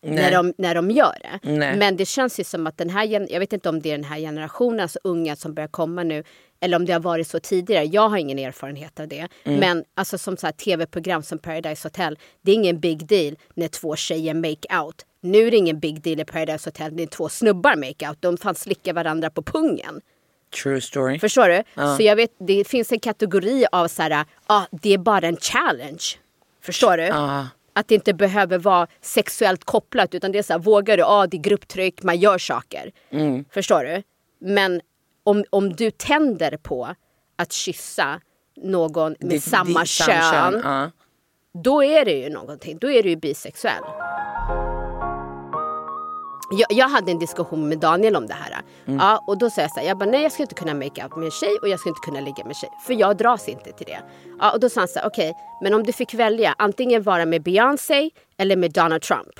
[0.02, 1.50] när de, när de gör det.
[1.52, 1.78] Nej.
[1.78, 4.04] Men det känns ju som att den här, jag vet inte om det är den
[4.04, 6.24] här generationen, alltså unga som börjar komma nu,
[6.60, 7.86] eller om det har varit så tidigare.
[7.86, 9.28] Jag har ingen erfarenhet av det.
[9.44, 9.60] Mm.
[9.60, 13.96] Men alltså som så tv-program som Paradise Hotel, det är ingen big deal när två
[13.96, 15.06] tjejer make out.
[15.22, 18.18] Nu är det ingen big deal i Paradise Hotel när två snubbar make out.
[18.22, 20.02] De fan slickar varandra på pungen.
[20.64, 21.20] True story.
[21.20, 21.64] Förstår du?
[21.98, 25.38] Så jag vet, det finns en kategori av så här, ah, det är bara en
[25.38, 26.04] challenge.
[26.62, 27.04] Förstår du?
[27.04, 27.48] Ja.
[27.74, 31.02] Att det inte behöver vara sexuellt kopplat utan det är så här, vågar du?
[31.04, 32.92] Ja, det är grupptryck, man gör saker.
[33.52, 34.04] Förstår du?
[34.40, 34.82] Men
[35.24, 36.96] om, om du tänder på
[37.36, 38.22] att kyssa
[38.58, 40.62] någon med Ditt- samma ditt kön.
[40.64, 40.92] Ja.
[41.64, 42.78] Då är det ju någonting.
[42.78, 43.84] Då är du ju bisexuell.
[46.52, 48.62] Jag, jag hade en diskussion med Daniel om det här.
[48.86, 51.04] Ja, och då sa jag så här, jag bara, nej jag skulle inte kunna make
[51.04, 52.70] out med en tjej och jag skulle inte kunna ligga med en tjej.
[52.86, 54.00] För jag dras inte till det.
[54.40, 57.26] Ja, och då sa han så här, okej, men om du fick välja antingen vara
[57.26, 59.40] med Beyoncé eller med Donald Trump.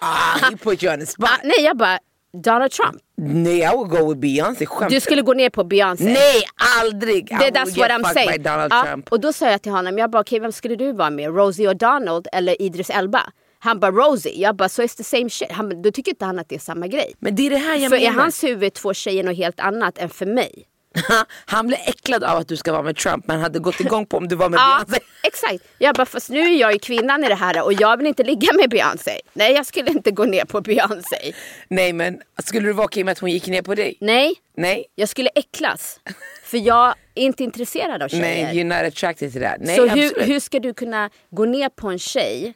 [0.00, 1.28] Ah, he put you on the spot.
[1.30, 1.98] Ah, nej, jag bara,
[2.42, 2.96] Donald Trump.
[3.16, 4.66] Nej, I would go with Beyoncé.
[4.88, 6.04] Du skulle gå ner på Beyoncé.
[6.04, 6.42] Nej,
[6.80, 7.28] aldrig!
[7.28, 8.42] Det, will that's what I'm saying.
[8.44, 11.36] Ja, och då sa jag till honom, jag bara okej vem skulle du vara med?
[11.36, 13.22] Rosie O'Donnell eller Idris Elba?
[13.64, 14.40] Han bara Rosie.
[14.40, 15.52] Jag bara so it's the same shit.
[15.52, 17.14] Han, då tycker inte han att det är samma grej.
[17.18, 18.22] Men det är det här jag för i menar.
[18.22, 20.66] hans huvud två tjejer något helt annat än för mig.
[21.46, 24.16] Han blev äcklad av att du ska vara med Trump men hade gått igång på
[24.16, 25.04] om du var med Ja, Beyoncé.
[25.22, 25.64] exakt.
[25.78, 28.22] Jag bara fast nu är jag ju kvinnan i det här och jag vill inte
[28.22, 29.20] ligga med Beyoncé.
[29.32, 31.32] Nej jag skulle inte gå ner på Beyoncé.
[31.68, 33.96] Nej men skulle du vara okej med att hon gick ner på dig?
[34.00, 34.84] Nej, Nej.
[34.94, 36.00] jag skulle äcklas.
[36.44, 38.22] För jag är inte intresserad av tjejer.
[38.22, 39.56] Nej, you're not attracted to that.
[39.60, 42.54] Nej, så hur, hur ska du kunna gå ner på en tjej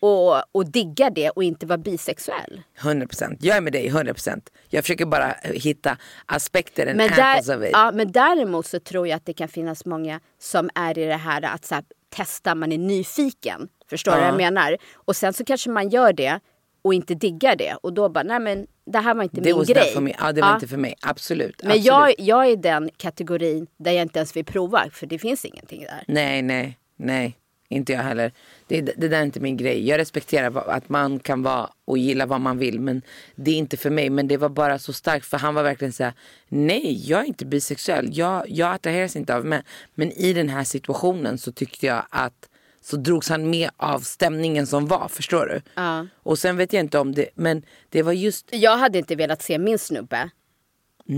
[0.00, 2.62] och, och digga det och inte vara bisexuell?
[2.80, 3.36] 100%.
[3.40, 4.40] Jag är med dig 100%.
[4.68, 9.32] Jag försöker bara hitta aspekter Men, där, ja, men däremot så tror jag att det
[9.32, 11.84] kan finnas många som är i det här att så här,
[12.16, 13.68] testa, man är nyfiken.
[13.90, 14.76] Förstår du vad jag menar?
[14.94, 16.40] Och sen så kanske man gör det
[16.82, 19.64] och inte diggar det och då bara, nej men det här var inte det min
[19.64, 19.92] grej.
[19.94, 20.14] for me.
[20.18, 20.54] Ja, det var Ja.
[20.54, 20.94] inte för mig.
[21.02, 21.62] Absolut.
[21.62, 21.86] Men absolut.
[21.86, 25.80] jag, jag är den kategorin där jag inte ens vill prova för det finns ingenting
[25.82, 26.04] där.
[26.08, 27.38] Nej, nej, nej.
[27.68, 28.32] Inte jag heller.
[28.68, 29.88] Det, det där är inte min grej.
[29.88, 32.80] Jag respekterar att man kan vara och gilla vad man vill.
[32.80, 33.02] Men
[33.34, 34.10] det är inte för mig.
[34.10, 35.26] Men det var bara så starkt.
[35.26, 36.12] För han var verkligen så här.
[36.48, 38.08] Nej, jag är inte bisexuell.
[38.18, 39.62] Jag, jag attraheras inte av män.
[39.94, 42.48] Men i den här situationen så tyckte jag att
[42.82, 45.08] så drogs han med av stämningen som var.
[45.08, 45.60] Förstår du?
[45.74, 46.06] Ja.
[46.22, 47.28] Och sen vet jag inte om det.
[47.34, 48.48] Men det var just.
[48.52, 50.30] Jag hade inte velat se min snubbe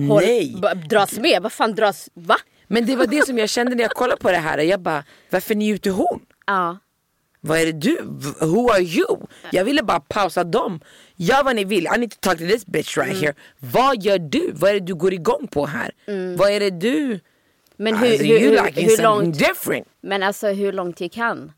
[0.08, 0.56] håll- Nej.
[0.88, 1.42] dras med.
[1.42, 2.08] Vad fan dras...
[2.14, 2.36] Va?
[2.66, 4.58] Men det var det som jag kände när jag kollade på det här.
[4.58, 6.20] Jag bara, varför njuter hon?
[6.46, 6.78] Ja.
[7.40, 7.96] Vad är det du?
[8.46, 9.16] Who are you?
[9.52, 10.80] Jag ville bara pausa dem.
[11.16, 11.86] Gör vad ni vill.
[11.96, 13.22] I need to talk to this bitch right Mm.
[13.22, 13.34] here.
[13.58, 14.50] Vad gör du?
[14.54, 15.90] Vad är det du går igång på här?
[16.36, 17.20] Vad är det du...
[17.76, 19.38] Men hur, Alltså, hur, you hur, hur långt...
[19.38, 19.88] different.
[20.00, 21.52] Men alltså hur långt gick han?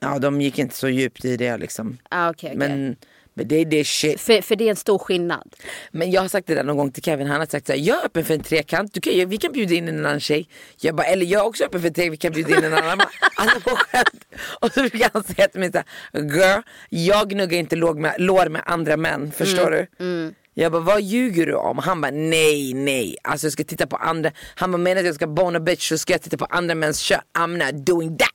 [0.00, 1.98] Ja, de gick inte så djupt i det liksom.
[2.10, 2.58] Ah, okej, okej.
[2.58, 2.96] Men,
[3.34, 4.20] men det är det shit.
[4.20, 5.54] För, för det är en stor skillnad.
[5.90, 7.26] Men jag har sagt det där någon gång till Kevin.
[7.26, 8.94] Han har sagt så här, jag är öppen för en trekant.
[8.94, 10.48] Du kan, vi kan bjuda in en annan tjej.
[10.80, 12.12] Jag bara, eller jag är också öppen för en trekant.
[12.12, 13.06] Vi kan bjuda in en annan man.
[13.36, 14.24] Alltså på skämt.
[14.60, 18.14] Och så brukar han säga till mig så här, girl, jag gnuggar inte lår med,
[18.18, 19.32] lår med andra män.
[19.32, 20.34] Förstår Mm, du?
[20.54, 21.78] Jag bara, vad ljuger du om?
[21.78, 23.16] Han bara, nej, nej.
[23.22, 24.30] Alltså jag ska titta på andra.
[24.54, 26.98] Han bara, menar att jag ska bona bitch så ska jag titta på andra mäns
[27.00, 27.20] kön.
[27.38, 28.28] I'm not doing that.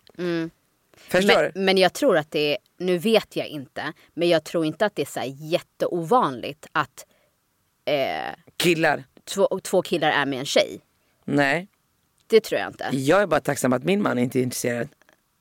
[1.10, 1.52] Förstår.
[1.56, 4.86] Men, men jag tror att det är, nu vet jag inte, men jag tror inte
[4.86, 7.06] att det är så jätteovanligt att
[7.86, 9.04] eh, Killar.
[9.26, 10.82] två, två killar är med en tjej.
[11.26, 11.67] Nej.
[12.28, 12.89] Det tror jag inte.
[12.93, 14.88] Jag är bara tacksam att min man inte är intresserad.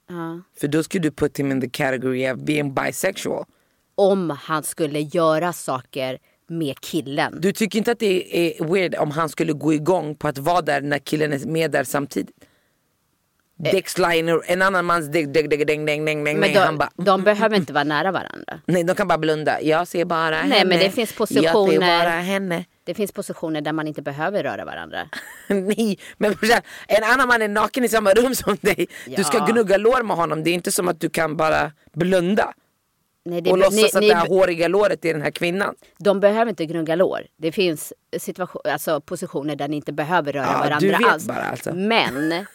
[0.09, 0.40] Ja.
[0.61, 3.44] För då skulle du put him in the category of being bisexual.
[3.94, 7.38] Om han skulle göra saker med killen.
[7.40, 10.62] Du tycker inte att det är weird om han skulle gå igång på att vara
[10.62, 12.45] där när killen är med där samtidigt?
[13.64, 13.71] Eh.
[13.73, 16.79] Dick sliner, en annan mans dick, dick, dick, ding, ding, ding, ding, Men han de,
[16.79, 18.61] bara, de behöver inte vara nära varandra.
[18.66, 19.61] nej de kan bara blunda.
[19.62, 20.64] Jag ser bara henne.
[20.64, 22.64] men det finns Jag ser positioner- bara henne.
[22.85, 25.09] Det finns positioner där man inte behöver röra varandra.
[25.49, 26.35] nej, men
[26.88, 28.87] en annan man är naken i samma rum som dig.
[29.16, 29.45] Du ska Ja.
[29.47, 30.45] gnugga lår med honom.
[30.45, 32.53] Det är inte som att du kan bara blunda.
[33.25, 35.75] Nej, det, och låtsas ni, att ni, det här håriga låret är den här kvinnan.
[35.99, 37.21] de behöver inte gnugga lår.
[37.37, 41.27] Det finns situation, alltså positioner där ni inte behöver röra Ja, varandra du vet alls.
[41.27, 41.75] bara alltså.
[41.75, 42.47] Men,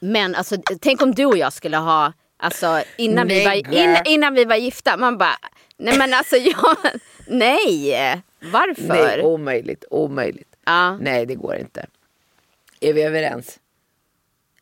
[0.00, 3.74] men alltså, tänk om du och jag skulle ha, alltså innan, vi var, girl.
[3.74, 5.36] in, innan vi var gifta, man bara,
[5.76, 6.76] nej men alltså jag,
[7.26, 8.82] nej, varför?
[8.88, 10.56] Nej, omöjligt, omöjligt.
[10.64, 10.96] Ja.
[10.96, 11.86] Nej, det går inte.
[12.80, 13.58] Är vi överens?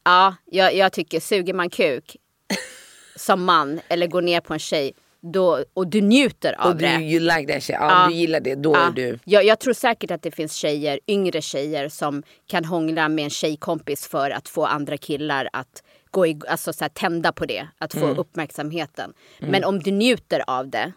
[0.04, 2.16] Ja, jag, jag tycker suger man kuk
[3.16, 6.84] som man eller går ner på en tjej då, och du njuter av Och du
[6.86, 7.00] det.
[7.00, 7.76] you like that shit.
[7.80, 8.08] Ja, Ja.
[8.08, 8.86] Du gillar det, då Ja.
[8.86, 9.18] är du...
[9.24, 13.30] Jag, jag tror säkert att det finns tjejer, yngre tjejer som kan hångla med en
[13.30, 17.68] tjejkompis för att få andra killar att gå i, alltså så här, tända på det,
[17.78, 18.18] att få Mm.
[18.18, 19.12] uppmärksamheten.
[19.40, 20.92] Men om du njuter av det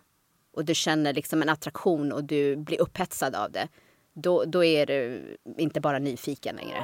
[0.54, 3.68] och du känner liksom en attraktion och du blir upphetsad av det,
[4.14, 5.22] då, då är du
[5.58, 6.84] inte bara nyfiken längre.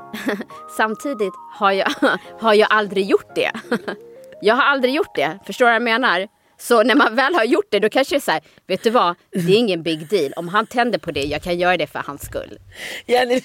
[0.77, 1.93] samtidigt har jag,
[2.39, 3.51] har jag aldrig gjort det.
[4.43, 5.39] Jag har aldrig gjort det.
[5.45, 6.27] Förstår du vad jag menar?
[6.57, 8.89] Så när man väl har gjort det då kanske det är så här, vet du
[8.89, 9.15] vad?
[9.31, 10.33] Det är ingen big deal.
[10.35, 12.59] Om han tänder på det, jag kan göra det för hans skull.
[13.05, 13.41] Jenny,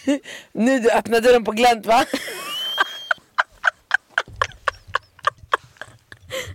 [0.53, 2.05] nu du öppnar dörren på glänt va?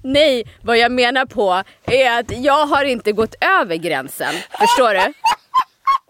[0.04, 4.34] Nej, vad jag menar på är att jag har inte gått över gränsen.
[4.60, 5.14] Förstår du?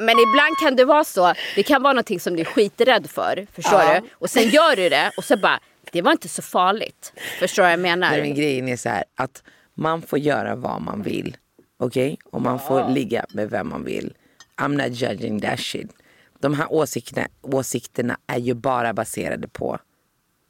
[0.06, 1.34] Men ibland kan det vara så.
[1.56, 3.48] Det kan vara någonting som du är skiträdd för.
[3.54, 4.00] Förstår Ja.
[4.00, 4.08] du?
[4.14, 5.60] Och sen gör du det och så bara,
[5.92, 7.14] det var inte så farligt.
[7.40, 8.10] Förstår du vad jag menar?
[8.10, 11.38] Nej, men grejen är så här att man får göra vad man vill.
[11.80, 12.18] Okej?
[12.32, 14.14] Och man får ligga med vem man vill.
[14.62, 15.92] I'm not judging that shit.
[16.40, 19.80] De här åsikterna, åsikterna är ju bara baserade på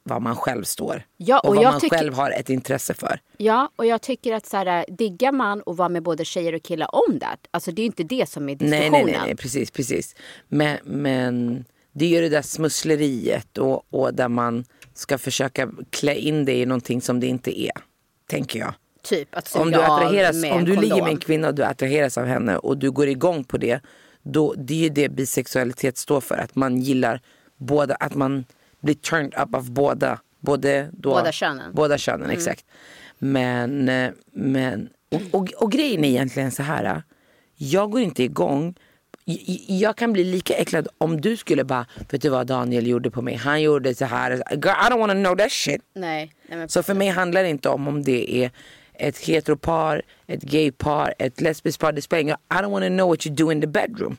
[0.04, 1.02] vad man själv står.
[1.16, 3.20] Ja, och och vad man tycker- själv har ett intresse för.
[3.36, 6.62] Ja, och jag tycker att så här, diggar man och vara med både tjejer och
[6.62, 7.26] killar om det.
[7.50, 8.92] Alltså det är inte det som är Nej, diskussionen.
[8.92, 10.14] nej, nej, nej, precis, precis.
[10.48, 16.14] Men, men det är ju det där smussleriet och, och där man ska försöka klä
[16.14, 17.72] in det i någonting som det inte är.
[18.30, 18.74] Tänker jag.
[19.02, 22.18] Typ att Om du, attraheras, med om du ligger med en kvinna och du attraheras
[22.18, 23.80] av henne och du går igång på det.
[24.22, 26.34] Då, det är ju det bisexualitet står för.
[26.34, 27.20] Att man gillar
[27.56, 28.44] båda, att man
[28.82, 30.18] blir turned up av båda.
[30.40, 31.72] Både då, Båda könen.
[31.74, 32.64] Båda könen, exakt.
[33.18, 36.84] Men, eh, men och, och, och grejen är egentligen så här.
[36.84, 36.98] eh,
[37.56, 38.74] Jag går inte igång.
[39.68, 43.22] Jag kan bli lika äcklad om du skulle bara, vet du vad Daniel gjorde på
[43.22, 43.34] mig?
[43.34, 44.30] Han gjorde så här.
[44.50, 45.80] Girl, I don't wanna know that shit.
[45.94, 48.50] Nej, nej Så för mig handlar det inte om om det är
[48.94, 51.92] ett heteropar, ett gaypar, ett lesbiskt par.
[51.92, 52.36] Det spelar ingen.
[52.50, 54.16] I don't wanna know what you do in the bedroom.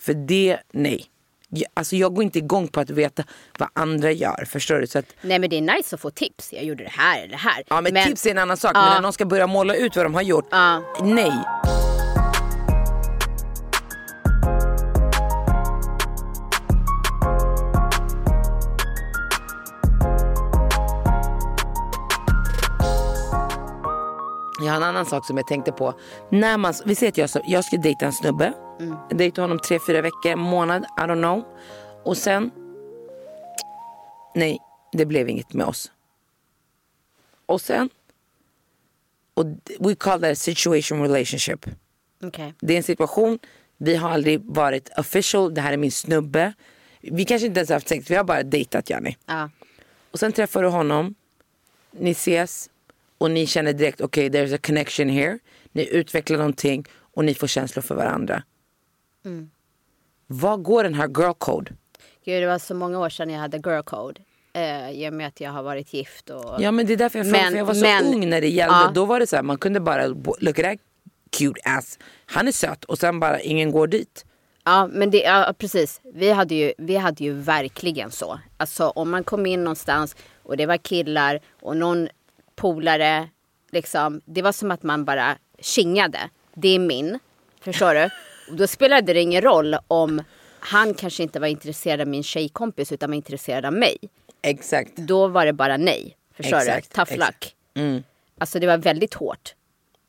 [0.00, 1.04] För det, nej.
[1.74, 3.24] Alltså jag går inte igång på att veta
[3.58, 4.44] vad andra gör.
[4.48, 4.86] Förstår du?
[4.86, 6.52] Så att, Nej men det är nice att få tips.
[6.52, 7.62] Jag gjorde det här eller det här.
[7.68, 8.72] ja men, tips är en annan sak.
[8.74, 8.94] Men Ja.
[8.94, 10.48] när någon ska börja måla ut vad de har gjort.
[10.50, 10.82] Ja.
[11.02, 11.32] Nej.
[24.68, 25.94] Jag har en annan sak som jag tänkte på.
[26.30, 28.52] När man, vi säger att jag, så- jag ska dejta en snubbe.
[29.08, 31.44] Jag dejtar honom tre, fyra veckor, en månad, I don't know.
[32.04, 32.50] Och sen,
[34.34, 34.58] nej,
[34.92, 35.92] det blev inget med oss.
[37.46, 37.90] Och sen,
[39.34, 39.44] och
[39.80, 41.66] we call that a situation relationship.
[42.22, 42.54] Okej.
[42.60, 43.38] Det är en situation,
[43.76, 46.52] vi har aldrig varit official, det här är min snubbe.
[47.00, 49.16] Vi kanske inte ens har haft sex, vi har bara dejtat Janni.
[49.26, 49.50] Ja.
[50.10, 51.14] Och sen träffar du honom,
[51.90, 52.70] ni ses
[53.18, 55.38] och ni känner direkt okej okay, there's a connection here.
[55.72, 58.42] Ni utvecklar någonting och ni får känslor för varandra.
[59.24, 59.50] Mm.
[60.26, 61.72] Vad går den här girl code?
[62.24, 64.20] Gud det var så många år sedan jag hade girl code.
[64.52, 66.56] Eh, I och med att jag har varit gift och...
[66.62, 68.40] Ja men det är därför jag frågar, Men- för jag var så men- ung när
[68.40, 68.74] det gällde.
[68.74, 68.90] Ja.
[68.94, 70.78] Då var det så här, man kunde bara look at that
[71.38, 71.98] cute ass.
[72.26, 74.24] Han är söt och sen bara ingen går dit.
[74.64, 76.00] Ja, men det, ja, precis.
[76.14, 78.40] Vi hade, ju, vi hade ju verkligen så.
[78.56, 82.08] Alltså om man kom in någonstans och det var killar och någon
[82.58, 83.28] polare,
[83.70, 86.18] liksom, det var som att man bara kingade.
[86.54, 87.18] Det är min,
[87.60, 88.04] förstår du?
[88.50, 90.22] Och då spelade det ingen roll om
[90.60, 93.96] han kanske inte var intresserad av min tjejkompis utan var intresserad av mig.
[94.42, 94.96] Exakt.
[94.96, 96.94] Då var det bara nej, förstår Exakt, du?
[96.94, 97.54] Tough exakt.
[97.74, 97.94] Mm.
[97.96, 98.04] luck.
[98.38, 99.54] Alltså det var väldigt hårt.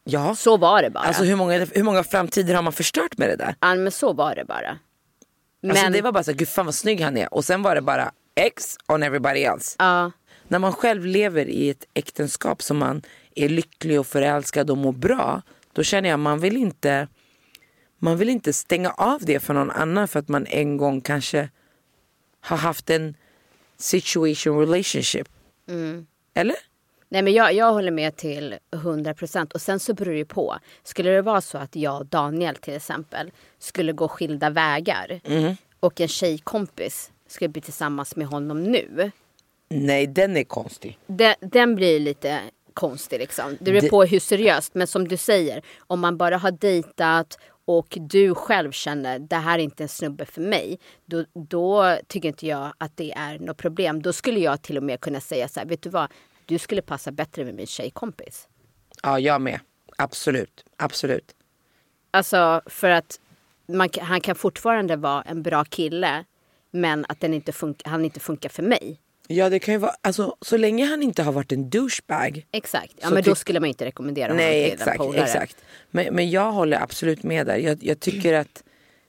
[0.03, 0.35] Ja.
[0.35, 1.03] Så var det bara.
[1.03, 3.55] Alltså hur många, hur många framtider har man förstört med det där?
[3.59, 4.77] ja, men så var det bara.
[5.61, 7.33] Men, Alltså det var bara så, gud fan vad snygg han är.
[7.33, 9.75] Och sen var det bara X on everybody else.
[9.79, 10.11] ja,
[10.49, 13.01] När man själv lever i ett äktenskap som man
[13.35, 15.41] är lycklig och förälskad och mår bra.
[15.73, 17.07] Då känner jag man vill inte
[17.99, 21.49] man vill inte stänga av det för någon annan för att man en gång kanske
[22.41, 23.15] har haft en
[23.77, 25.29] situation relationship.
[26.33, 26.55] Eller?
[27.09, 29.53] Nej men jag, jag håller med till 100 procent.
[29.53, 30.55] Och sen så beror det ju på.
[30.83, 35.19] Skulle det vara så att jag och Daniel till exempel skulle gå skilda vägar
[35.79, 39.11] och en tjejkompis skulle bli tillsammans med honom nu.
[39.69, 40.99] Nej den är konstig.
[41.07, 42.41] Den, den blir lite
[42.73, 43.57] konstig liksom.
[43.59, 44.75] Det beror på hur seriöst.
[44.75, 49.59] Men som du säger, om man bara har dejtat och du själv känner det här
[49.59, 50.79] är inte en snubbe för mig.
[51.05, 54.01] Då, då tycker inte jag att det är något problem.
[54.01, 56.11] Då skulle jag till och med kunna säga så här, vet du vad?
[56.45, 58.47] Du skulle passa bättre med min tjejkompis.
[59.03, 59.59] Ja jag med.
[59.97, 60.65] Absolut.
[60.77, 61.35] Absolut.
[62.11, 63.19] Alltså för att
[63.67, 66.25] man, han kan fortfarande vara en bra kille
[66.71, 67.53] Men att den inte
[67.85, 68.99] han inte funkar för mig.
[69.31, 72.45] Ja det kan ju vara, alltså så länge han inte har varit en douchebag.
[72.51, 72.93] Exakt.
[73.01, 75.57] Ja, men då skulle man inte rekommendera honom Nej till exakt, exakt.
[75.91, 77.57] Men, men jag håller absolut med där.
[77.57, 78.63] Jag, jag tycker att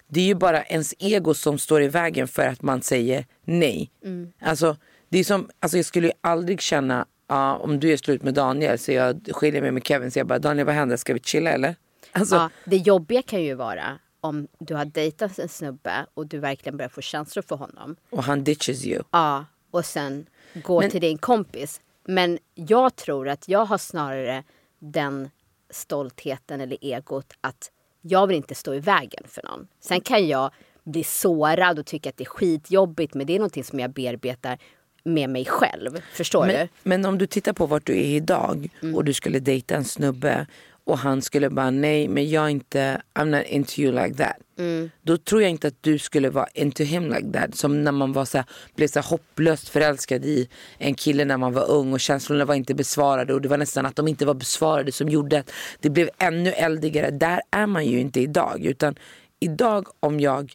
[0.09, 3.91] det är ju bara ens ego som står i vägen för att man säger nej.
[4.05, 4.33] Mm.
[4.41, 4.77] Alltså,
[5.09, 8.35] det är som, alltså jag skulle ju aldrig känna, ja, om du är slut med
[8.35, 11.21] Daniel så jag skiljer mig med Kevin så jag bara Daniel vad händer, ska vi
[11.21, 11.75] chilla eller?
[12.13, 16.39] Alltså, Ja, det jobbiga kan ju vara om du har dejtat en snubbe och du
[16.39, 17.97] verkligen börjar få känslor för honom.
[18.11, 19.03] Och han ditches you.
[19.11, 21.81] Ja, och sen gå Men- till din kompis.
[22.05, 24.45] Men jag tror att jag har snarare
[24.79, 25.31] den
[25.71, 27.71] stoltheten eller egot att
[28.03, 29.69] jag vill inte stå i vägen för någon.
[29.81, 30.51] Sen kan jag
[30.85, 34.59] bli sårad och tycka att det är skitjobbigt men det är någonting som jag bearbetar
[35.05, 36.03] med mig själv.
[36.13, 36.69] Förstår Men, du?
[36.83, 38.95] men om du tittar på vart du är idag Mm.
[38.95, 40.47] och du skulle dejta en snubbe
[40.85, 44.37] och han skulle bara nej men jag inte, I'm not into you like that.
[44.59, 44.91] Mm.
[45.03, 47.55] Då tror jag inte att du skulle vara into him like that.
[47.55, 51.37] Som när man var så här, blev så här hopplöst förälskad i en kille när
[51.37, 54.27] man var ung och känslorna var inte besvarade och det var nästan att de inte
[54.27, 57.11] var besvarade som gjorde att det blev ännu eldigare.
[57.11, 58.95] Där är man ju inte idag utan
[59.41, 60.55] idag om jag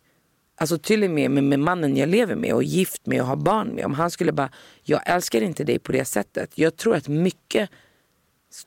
[0.58, 3.68] Alltså till och med med, mannen jag lever med och gift med och har barn
[3.68, 3.86] med.
[3.86, 4.50] Om han skulle bara,
[4.84, 6.52] jag älskar inte dig på det sättet.
[6.56, 7.70] Jag tror att mycket,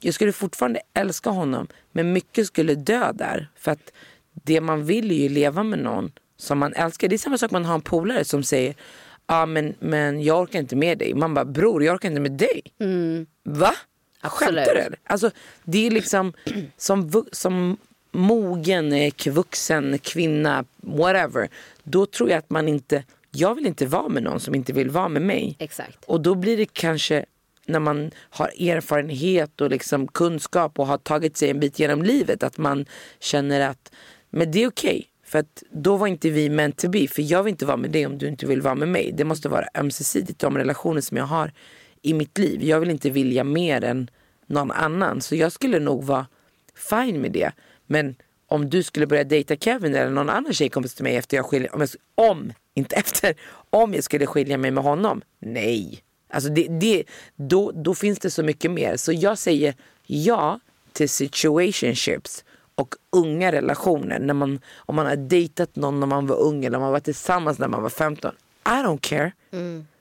[0.00, 1.66] jag skulle fortfarande älska honom.
[1.92, 3.48] Men mycket skulle dö där.
[3.56, 3.92] För att
[4.32, 7.08] det man vill är ju leva med någon som man älskar.
[7.08, 8.74] Det är samma sak man har en polare som säger,
[9.26, 11.14] ja men, men jag orkar inte med dig.
[11.14, 12.62] Man bara, bror jag orkar inte med dig.
[13.42, 13.74] Va?
[14.20, 14.54] Absolut.
[14.54, 14.98] Skämtar du eller?
[15.04, 15.30] Alltså
[15.64, 16.32] det är liksom
[16.76, 17.76] som, som
[18.10, 21.48] mogen, eh, vuxen kvinna, whatever.
[21.82, 24.90] Då tror jag att man inte, jag vill inte vara med någon som inte vill
[24.90, 25.56] vara med mig.
[25.58, 26.04] Exakt.
[26.04, 27.24] Och då blir det kanske
[27.68, 32.42] när man har erfarenhet och liksom kunskap och har tagit sig en bit genom livet
[32.42, 32.86] att man
[33.20, 33.92] känner att
[34.30, 35.08] men det är okej.
[35.24, 37.08] För att då var inte vi meant to be.
[37.08, 39.12] För jag vill inte vara med dig om du inte vill vara med mig.
[39.16, 41.52] Det måste vara ömsesidigt de relationer som jag har
[42.02, 42.64] i mitt liv.
[42.64, 44.10] Jag vill inte vilja mer än
[44.46, 45.20] någon annan.
[45.20, 46.26] Så jag skulle nog vara
[46.90, 47.52] fine med det.
[47.86, 51.46] Men om du skulle börja dejta Kevin eller någon annan tjejkompis till mig efter jag
[51.46, 51.90] skiljer om, jag,
[52.30, 53.34] om inte efter,
[53.70, 55.22] om jag skulle skilja mig med honom.
[55.38, 56.02] Nej.
[56.28, 57.04] Alltså det, det,
[57.36, 58.96] då, då finns det så mycket mer.
[58.96, 59.74] Så jag säger
[60.06, 60.60] ja
[60.92, 64.18] till situationships och unga relationer.
[64.18, 67.00] När man, om man har dejtat någon när man var ung eller om man var
[67.00, 68.32] tillsammans när man var 15.
[68.66, 69.32] I don't care.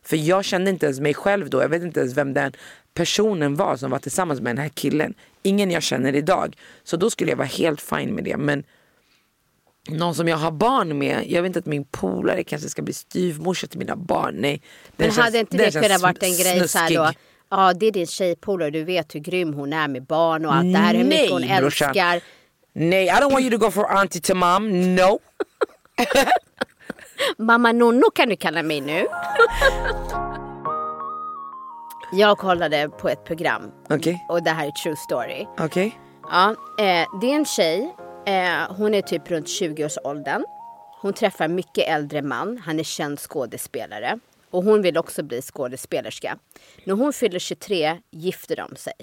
[0.03, 1.61] För jag kände inte ens mig själv då.
[1.61, 2.51] Jag vet inte ens vem den
[2.93, 5.13] personen var som var tillsammans med den här killen.
[5.43, 6.57] Ingen jag känner idag.
[6.83, 8.37] Så då skulle jag vara helt fine med det.
[8.37, 8.63] Men
[9.87, 11.23] någon som jag har barn med.
[11.27, 14.35] Jag vet inte att min polare kanske ska bli styvmorsa till mina barn.
[14.37, 14.61] Nej.
[14.97, 17.11] Men känns- hade inte det kunnat varit en grej så då?
[17.49, 18.69] Ja, det är din tjejpolare.
[18.69, 20.93] Du vet hur grym hon är med barn och allt det här.
[20.95, 21.89] Hur mycket hon Nej, brorsan.
[21.89, 22.21] älskar.
[22.73, 24.95] Nej, I don't want you to go for auntie to mom.
[24.95, 25.19] No.
[27.37, 29.05] Mamma Nonno kan du kalla mig nu.
[32.11, 33.71] Jag kollade på ett program.
[33.89, 34.25] Okej.
[34.29, 35.45] Och det här är true story.
[35.59, 35.99] Okej.
[36.31, 37.95] Ja, eh, det är en tjej.
[38.27, 40.45] Eh, hon är typ runt 20-årsåldern.
[41.01, 42.57] Hon träffar en mycket äldre man.
[42.57, 44.19] Han är känd skådespelare.
[44.49, 46.37] Och hon vill också bli skådespelerska.
[46.83, 48.93] När hon fyller 23 gifter de sig.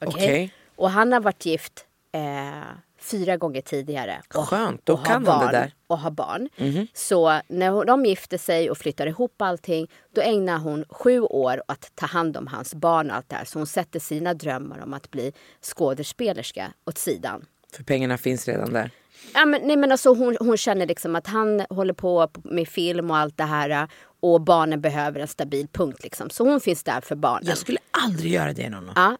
[0.00, 0.24] Okej?
[0.24, 0.54] Okej.
[0.76, 2.62] Och han har varit gift eh,
[2.98, 4.22] fyra gånger tidigare.
[4.34, 5.74] Och, Skönt, då och kan han det barn, där.
[5.86, 6.48] Och har barn.
[6.94, 9.90] Så när de gifter sig och flyttar ihop allting.
[10.14, 13.44] Då ägnar hon sju år att ta hand om hans barn och allt det här.
[13.44, 17.46] Så hon sätter sina drömmar om att bli skådespelerska åt sidan.
[17.76, 18.90] För pengarna finns redan där.
[19.34, 23.10] Ja, men, nej, men alltså, hon, hon känner liksom att han håller på med film
[23.10, 23.88] och allt det här.
[24.20, 26.02] Och barnen behöver en stabil punkt.
[26.02, 26.30] Liksom.
[26.30, 27.48] Så hon finns där för barnen.
[27.48, 28.90] Jag skulle aldrig göra det någon.
[28.96, 29.16] Ja.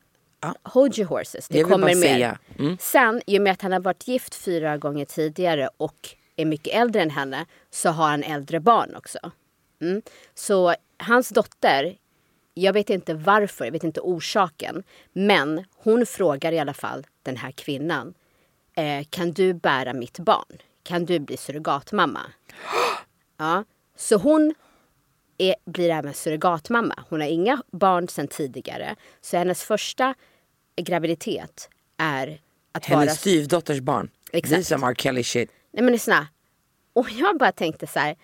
[0.63, 1.49] Hold your horses.
[1.49, 2.39] Det vill kommer mer.
[2.59, 2.77] mm.
[2.81, 6.75] Sen, i och med att han har varit gift fyra gånger tidigare och är mycket
[6.75, 9.19] äldre än henne så har han äldre barn också.
[9.81, 10.03] Mm.
[10.35, 11.97] Så hans dotter,
[12.55, 14.83] jag vet inte varför, jag vet inte orsaken.
[15.13, 18.15] Men hon frågar i alla fall den här kvinnan.
[18.75, 20.59] Eh, kan du bära mitt barn?
[20.83, 22.21] Kan du bli surrogatmamma?
[23.37, 23.65] Ja,
[23.97, 24.55] så hon
[25.39, 27.05] är, blir även surrogatmamma.
[27.09, 28.97] Hon har inga barn sedan tidigare.
[29.21, 30.15] Så hennes första
[30.77, 32.41] graviditet är
[32.73, 33.01] att vara...
[33.01, 34.11] Hennes styvdotters barn.
[34.33, 34.51] Exakt.
[34.51, 34.95] Det är som R.
[34.95, 35.51] Kelly shit.
[35.71, 36.29] Nej men lyssna.
[36.93, 38.17] Och jag bara tänkte så här.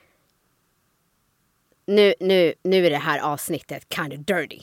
[1.87, 4.61] Nu, nu, nu är det här avsnittet kind of dirty.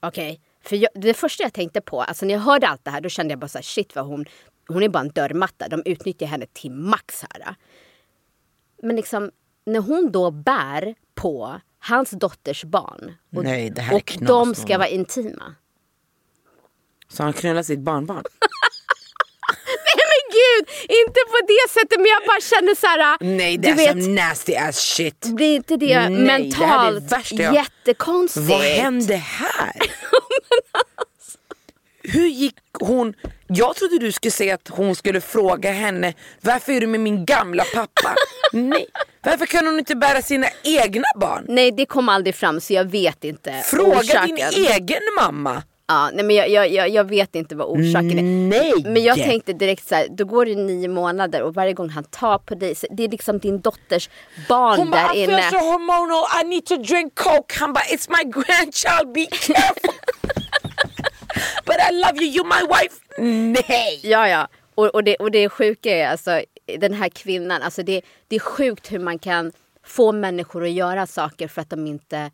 [0.00, 0.40] Okej?
[0.60, 3.08] För jag, det första jag tänkte på, alltså när jag hörde allt det här, då
[3.08, 4.24] kände jag bara så här, shit vad hon,
[4.68, 5.68] hon är bara en dörrmatta.
[5.68, 7.54] De utnyttjar henne till max här.
[8.82, 9.30] Men liksom,
[9.66, 13.14] när hon då bär på hans dotters barn.
[13.36, 15.54] Och, Nej, det här är och knas, de ska vara intima.
[17.08, 18.24] Så han knullar sitt barnbarn.
[20.30, 23.16] Gud, inte på det sättet men jag bara känner så här.
[23.20, 25.26] Nej, det är vet, some nasty ass shit.
[25.26, 28.46] blir inte det Nej, det här är det mentalt värsta jag- jättekonstigt?
[28.48, 29.72] Vad hände här?
[32.08, 33.14] Hur gick hon?
[33.46, 37.24] Jag trodde du skulle säga att hon skulle fråga henne varför är du med min
[37.24, 38.14] gamla pappa?
[38.52, 38.86] Nej,
[39.22, 41.44] varför kan hon inte bära sina egna barn?
[41.48, 44.36] Nej det kom aldrig fram så jag vet inte Fråga orsaken.
[44.36, 45.62] din egen mamma.
[45.86, 48.22] Ja, nej, men jag, jag, jag, jag vet inte vad orsaken är.
[48.22, 48.72] Nej.
[48.84, 52.04] Men jag tänkte direkt så här, då går det nio månader och varje gång han
[52.04, 54.08] tar på dig, det är liksom din dotters
[54.48, 55.38] barn Hon bara där I inne.
[55.42, 57.54] feel so hormonal, I need to drink coke.
[57.60, 59.94] Han bara it's my grandchild, be careful.
[62.02, 62.96] Love you, you're my wife.
[63.68, 64.00] Nej.
[64.02, 64.48] Ja, ja.
[64.74, 66.42] Och, och, det, och det sjuka är alltså
[66.78, 71.06] den här kvinnan, alltså det, det är sjukt hur man kan få människor att göra
[71.06, 72.30] saker för att de inte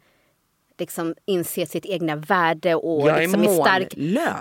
[0.78, 3.94] liksom inser sitt egna värde och Jag är liksom är stark.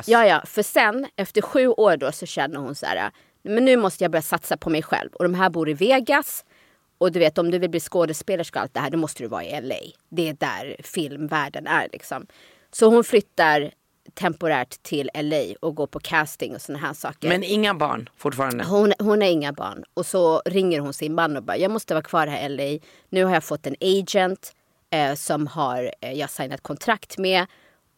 [0.08, 0.44] Ja, ja.
[0.46, 3.12] För sen efter sju år då så känner hon så här,
[3.44, 5.10] men nu måste jag börja satsa på mig själv.
[5.14, 6.46] Och de här bor i Vegas.
[6.98, 9.28] Och du vet om du vill bli skådespelerska och allt det här, då måste du
[9.28, 9.76] vara i LA.
[10.10, 12.28] Det är där filmvärlden är liksom.
[12.72, 13.72] Så hon flyttar
[14.10, 17.28] temporärt till LA och går på casting och såna här saker.
[17.30, 18.64] Men inga barn fortfarande.
[18.64, 19.84] Hon, hon har inga barn.
[19.94, 22.86] Och så ringer hon sin man och bara, jag måste vara kvar här i LA.
[23.10, 24.54] Nu har jag fått en agent
[24.90, 27.46] eh, som har eh, jag signat kontrakt med.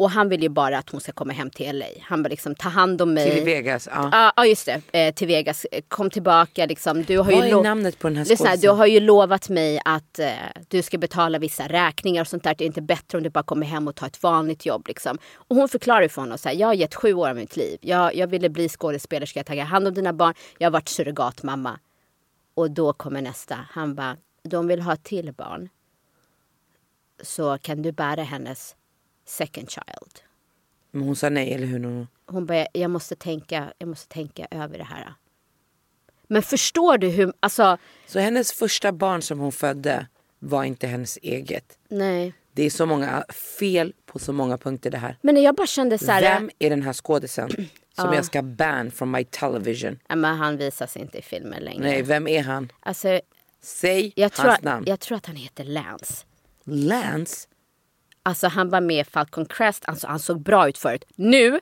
[0.01, 1.85] Och han vill ju bara att hon ska komma hem till LA.
[2.01, 3.31] Han vill liksom ta hand om mig.
[3.31, 3.87] Till Vegas.
[3.91, 4.09] Ja.
[4.11, 4.81] Ja, ja just det.
[4.91, 5.65] Eh, till Vegas.
[5.71, 7.03] Eh, Kom tillbaka liksom.
[7.03, 8.77] Du har Vad ju är namnet på den här Lyssna, Du skådisen?
[8.77, 10.27] har ju lovat mig att eh,
[10.67, 12.55] du ska betala vissa räkningar och sånt där.
[12.57, 15.17] Det är inte bättre om du bara kommer hem och tar ett vanligt jobb liksom.
[15.35, 17.77] Och hon förklarar för honom så här, jag har gett sju år av mitt liv.
[17.81, 20.33] Jag, jag ville bli skådespelerska, jag tagit hand om dina barn.
[20.57, 21.79] Jag har varit surrogatmamma.
[22.53, 23.57] Och då kommer nästa.
[23.71, 25.69] Han bara, de vill ha ett till barn.
[27.23, 28.75] Så kan du bära hennes
[29.25, 30.19] second child.
[30.91, 32.07] Men hon sa nej, eller hur?
[32.25, 35.13] Hon bara, jag måste tänka, jag måste tänka över det här.
[36.27, 40.07] Men förstår du hur, alltså, Så hennes första barn som hon födde
[40.39, 41.77] var inte hennes eget.
[41.89, 42.33] nej.
[42.53, 43.25] Det är så många
[43.59, 45.17] fel på så många punkter det här.
[45.21, 47.49] Men jag bara kände så här, Vem är den här skådisen
[47.95, 49.99] som jag ska ban from my television?
[50.07, 51.79] ja, men han visas inte i filmen längre.
[51.83, 52.71] Nej, vem är han?
[52.79, 53.21] Alltså,
[53.61, 54.83] Säg hans namn.
[54.87, 56.25] jag tror att han heter Lance.
[56.63, 57.47] Lance?
[58.23, 61.03] Alltså han var med i Falcon Crest, alltså, han såg bra ut förut.
[61.15, 61.59] Nu,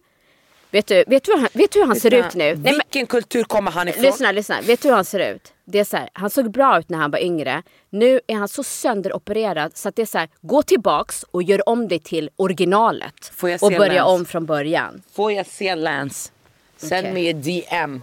[0.71, 2.43] vet du, vet du, vet du hur han ser ut nu?
[2.43, 4.03] Nej, men, Vilken kultur kommer han ifrån?
[4.03, 4.61] lyssna, lyssna.
[4.61, 5.53] Vet du hur han ser ut?
[5.65, 7.63] Det är så här, han såg bra ut när han var yngre.
[7.89, 11.69] Nu är han så sönderopererad så att det är så här, gå tillbaks och gör
[11.69, 13.31] om det till originalet.
[13.35, 14.11] Får jag och se börja Lance?
[14.19, 15.01] om från början.
[15.13, 16.31] Får jag se Lance?
[16.77, 17.13] Send Okej.
[17.13, 18.01] me a DM.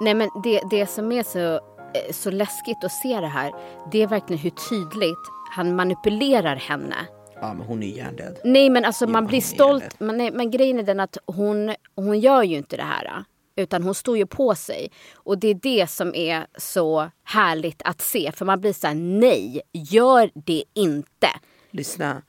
[0.00, 1.54] Nej men det, det som är så,
[1.94, 3.52] eh, så läskigt att se det här,
[3.92, 5.18] det är verkligen hur tydligt
[5.58, 6.96] han manipulerar henne.
[7.40, 8.38] Ja, men hon är hjärndöd.
[8.44, 10.00] Nej men alltså man blir stolt.
[10.00, 13.24] Men, nej, men grejen är den att hon, hon gör ju inte det här.
[13.56, 14.90] Utan hon står ju på sig.
[15.14, 18.32] Och det är det som är så härligt att se.
[18.32, 21.28] För man blir så här, nej, gör det inte.
[21.70, 22.22] Lyssna.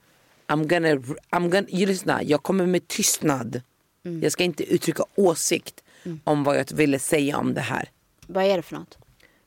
[0.48, 0.88] I'm gonna,
[1.30, 3.62] I'm gonna, you lyssna, jag kommer med tystnad.
[4.04, 4.22] Mm.
[4.22, 5.84] Jag ska inte uttrycka åsikt
[6.24, 7.88] om vad jag ville säga om det här.
[8.26, 8.98] Vad är det för något?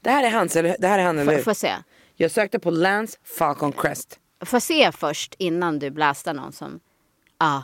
[0.02, 1.44] Det här är hans, eller det här är han, eller Får, hur?
[1.44, 1.74] får jag se?
[2.16, 4.20] Jag sökte på Lance Falcon Crest.
[4.46, 6.80] Får se först innan du blästar någon som...
[7.40, 7.64] Ja.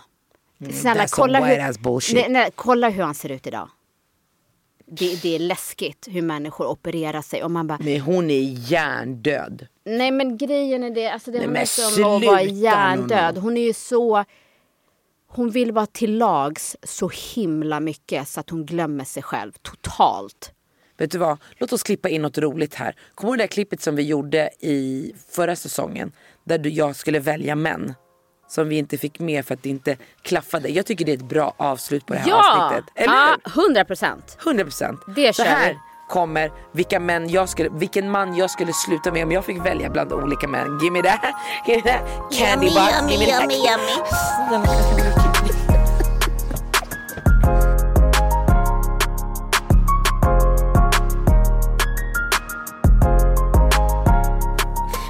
[0.72, 3.70] Snälla that's kolla hur, nej, nej, kolla hur han ser ut idag.
[4.86, 9.68] Det, det är läskigt hur människor opererar sig och man bara Men hon är hjärndöd.
[9.86, 13.38] Nej men grejen är det, alltså det Nej, handlar inte om att vara hjärndöd.
[13.38, 14.26] Hon är ju så...
[15.28, 20.54] Hon vill vara till lags så himla mycket så att hon glömmer sig själv totalt.
[21.00, 21.38] Vet du vad?
[21.58, 22.95] Låt oss klippa in något roligt här.
[23.16, 26.12] Kommer du det där klippet som vi gjorde i förra säsongen?
[26.43, 27.93] Där du, jag skulle välja män.
[28.47, 30.70] Som vi inte fick med för att det inte klaffade.
[30.70, 32.86] Jag tycker det är ett bra avslut på det här avsnittet.
[32.95, 33.38] Eller ja?
[33.64, 34.38] 100 procent.
[34.45, 35.00] 100 procent.
[35.16, 35.78] Det Så kör här vi.
[36.10, 39.89] kommer vilka män jag skulle, vilken man jag skulle sluta med om jag fick välja
[39.89, 40.80] bland olika män.
[40.82, 41.22] Give me that,
[41.68, 42.02] give me that
[42.34, 43.10] candy bar.
[43.10, 43.52] Give me that.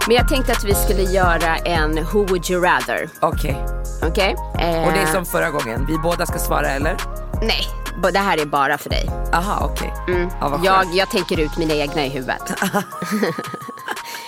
[0.10, 3.10] Men jag tänkte att vi skulle göra en Who would you rather.
[3.20, 3.66] Okej.
[4.04, 4.36] Okej?
[4.60, 5.86] Eh, Och det är som förra gången.
[5.88, 6.98] Vi båda ska svara eller?
[7.42, 7.68] Nej,
[8.14, 9.10] det här är bara för dig.
[9.34, 9.94] Aha okej.
[10.42, 10.96] Ja, vad Jag, skönt.
[10.96, 12.42] jag tänker ut mina egna i huvudet.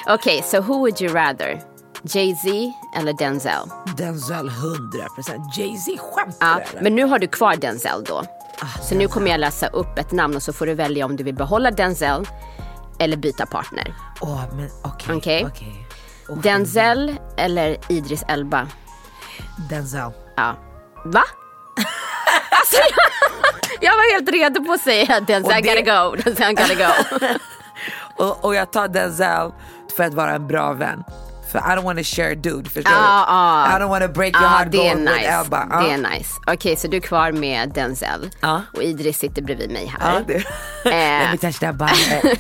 [0.07, 1.61] Okej, så who would you rather?
[2.03, 2.49] Jay-Z
[2.97, 3.61] eller Denzel?
[3.97, 5.57] Denzel 100 procent.
[5.57, 6.82] Jay-Z skämtar Ja, eller?
[6.82, 8.23] men nu har du kvar Denzel då.
[8.82, 11.23] Så nu kommer jag läsa upp ett namn och så får du välja om du
[11.23, 12.27] vill behålla Denzel
[13.02, 13.93] eller byta partner.
[14.22, 15.16] Åh men okej.
[15.16, 15.45] Okej.
[15.45, 15.88] okej.
[16.43, 18.68] Denzel eller Idris Elba?
[19.70, 20.12] Denzel.
[20.38, 20.56] Ja.
[21.06, 21.24] Va?
[22.49, 22.78] alltså,
[23.82, 27.28] jag, var helt redo på att säga Denzel det- gotta go, Denzel gotta go.
[28.24, 29.52] Och, och jag tar Denzel
[29.97, 31.04] för att vara en bra vän.
[31.52, 33.66] För I don't want to share dude, förstår ja.
[33.68, 33.76] du?
[33.76, 35.28] I don't want to break your Ja, heart det är going with nice.
[35.28, 35.68] Elba.
[35.70, 35.82] Ja.
[35.82, 36.39] Det är nice.
[36.47, 38.30] Okej, så du är kvar med Denzel.
[38.39, 38.62] Ja.
[38.74, 40.14] Och Idris sitter bredvid mig här.
[40.14, 40.43] Ja, det.
[40.84, 42.36] Let me touch that body.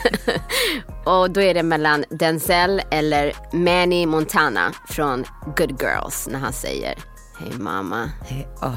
[1.03, 5.25] Och då är det mellan Denzel eller Manny Montana från
[5.57, 6.95] Good Girls när han säger
[7.39, 8.09] Hej mamma.
[8.29, 8.75] Hey, oh,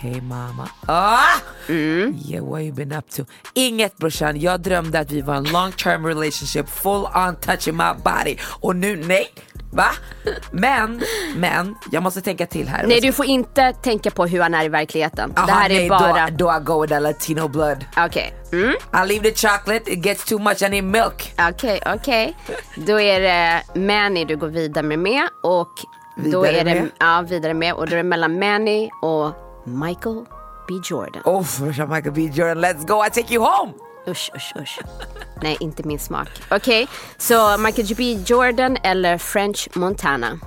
[0.00, 0.68] hey mama.
[0.86, 1.42] Ah!
[1.68, 3.24] Yeah, what you been up to?
[3.54, 7.92] Inget brorsan, jag drömde att vi var en long term relationship, full on touching my
[8.04, 8.36] body.
[8.60, 9.28] Och nu nej.
[9.72, 9.88] Va?
[10.50, 11.02] Men,
[11.36, 12.86] men, jag måste tänka till här.
[12.86, 15.32] Nej du får inte tänka på hur han är i verkligheten.
[15.34, 16.30] det Aha, här är nej, bara...
[16.30, 17.84] Då, då I go with the latino blood.
[17.96, 18.34] Okej.
[18.52, 18.70] Mm.
[18.70, 21.34] I leave the chocolate, it gets too much, I need milk.
[21.50, 22.36] Okej, okej.
[22.74, 25.68] Då är det Manny du går vidare med och
[26.16, 26.90] då Vidare är det, med?
[26.98, 30.24] Ja, vidare med och då är det mellan Manny och Michael
[30.68, 31.22] B Jordan.
[31.24, 33.72] Oh, brorsan Michael B Jordan, let's go, I take you home.
[34.08, 34.78] Usch, usch, usch.
[35.42, 36.28] Nej, inte min smak.
[36.50, 36.88] Okej,
[37.18, 40.38] så Michael B Jordan eller French Montana?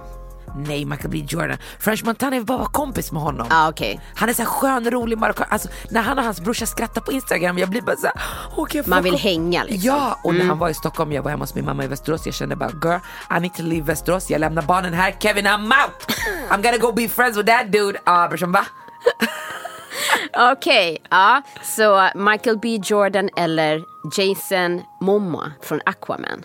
[0.55, 1.57] Nej, Michael B Jordan.
[1.79, 3.47] French Montana vill bara kompis med honom.
[3.49, 4.01] Ja, okej.
[4.15, 5.47] Han är så skön, rolig marockan.
[5.49, 8.15] Alltså, när han och hans brorsa skrattar på Instagram, jag blir bara så här,
[8.55, 9.81] okej, Man vill hänga, liksom.
[9.81, 12.25] Ja, och när han var i Stockholm, jag var hemma hos min mamma i Västerås,
[12.25, 12.99] jag kände bara girl,
[13.37, 16.15] I need to leave Västerås, jag lämnar barnen här, Kevin I'm out!
[16.49, 17.99] I'm gonna go be friends with that dude.
[18.05, 18.65] Ja, brorsan va?
[20.51, 21.41] Okej, ja.
[21.63, 23.81] Så Michael B Jordan eller
[24.17, 26.43] Jason Momoa från Aquaman?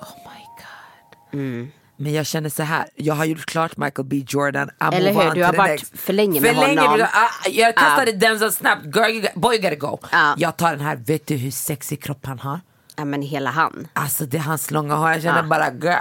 [0.00, 1.68] Oh my god.
[1.98, 4.68] Men jag känner så här, jag har gjort klart Michael B Jordan.
[4.92, 5.34] I Eller hur?
[5.34, 5.98] Du har varit next.
[6.00, 6.92] för länge med för länge, honom.
[6.92, 9.98] vill jag- ah, jag kastade Denzel snabbt, girl, you got, boy you gotta go.
[10.12, 10.34] Ja.
[10.38, 12.60] Jag tar den här, vet du hur sexig kropp han har?
[12.96, 13.88] Ja men hela han.
[13.92, 15.94] Alltså det är hans långa hår, jag känner bara girl,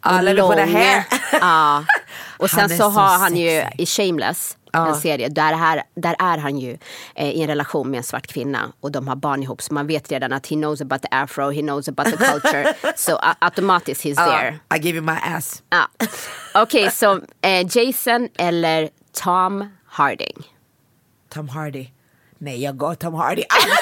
[0.00, 1.04] all for the hair.
[1.40, 1.84] ja.
[2.36, 3.82] Och sen Han så, så har han ju sexy.
[3.82, 4.88] i Shameless, Ja.
[4.88, 6.78] en serie, där, här, där är han ju
[7.14, 9.62] eh, i en relation med en svart kvinna och de har barn ihop.
[9.62, 12.74] Så man vet redan att he knows about the afro, he knows about the culture.
[12.96, 14.58] så a- automatiskt he's Ja, there.
[14.76, 15.62] I give you my ass.
[15.70, 15.88] Ja.
[16.54, 18.88] Okej, så eh, Jason eller
[19.22, 20.42] Tom Harding?
[21.34, 21.86] Tom Hardy.
[22.38, 23.42] Nej jag går Tom Hardy.
[23.48, 23.54] Ah!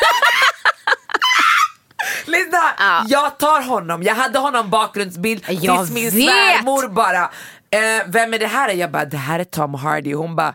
[2.26, 3.04] Lyssna, Ja.
[3.08, 4.02] jag tar honom.
[4.02, 6.12] Jag hade honom bakgrundsbild Jag tills min vet.
[6.12, 7.30] svärmor bara,
[7.70, 8.74] eh, vem är det här?
[8.74, 10.14] Jag bara, det här är Tom Hardy.
[10.14, 10.54] Hon bara,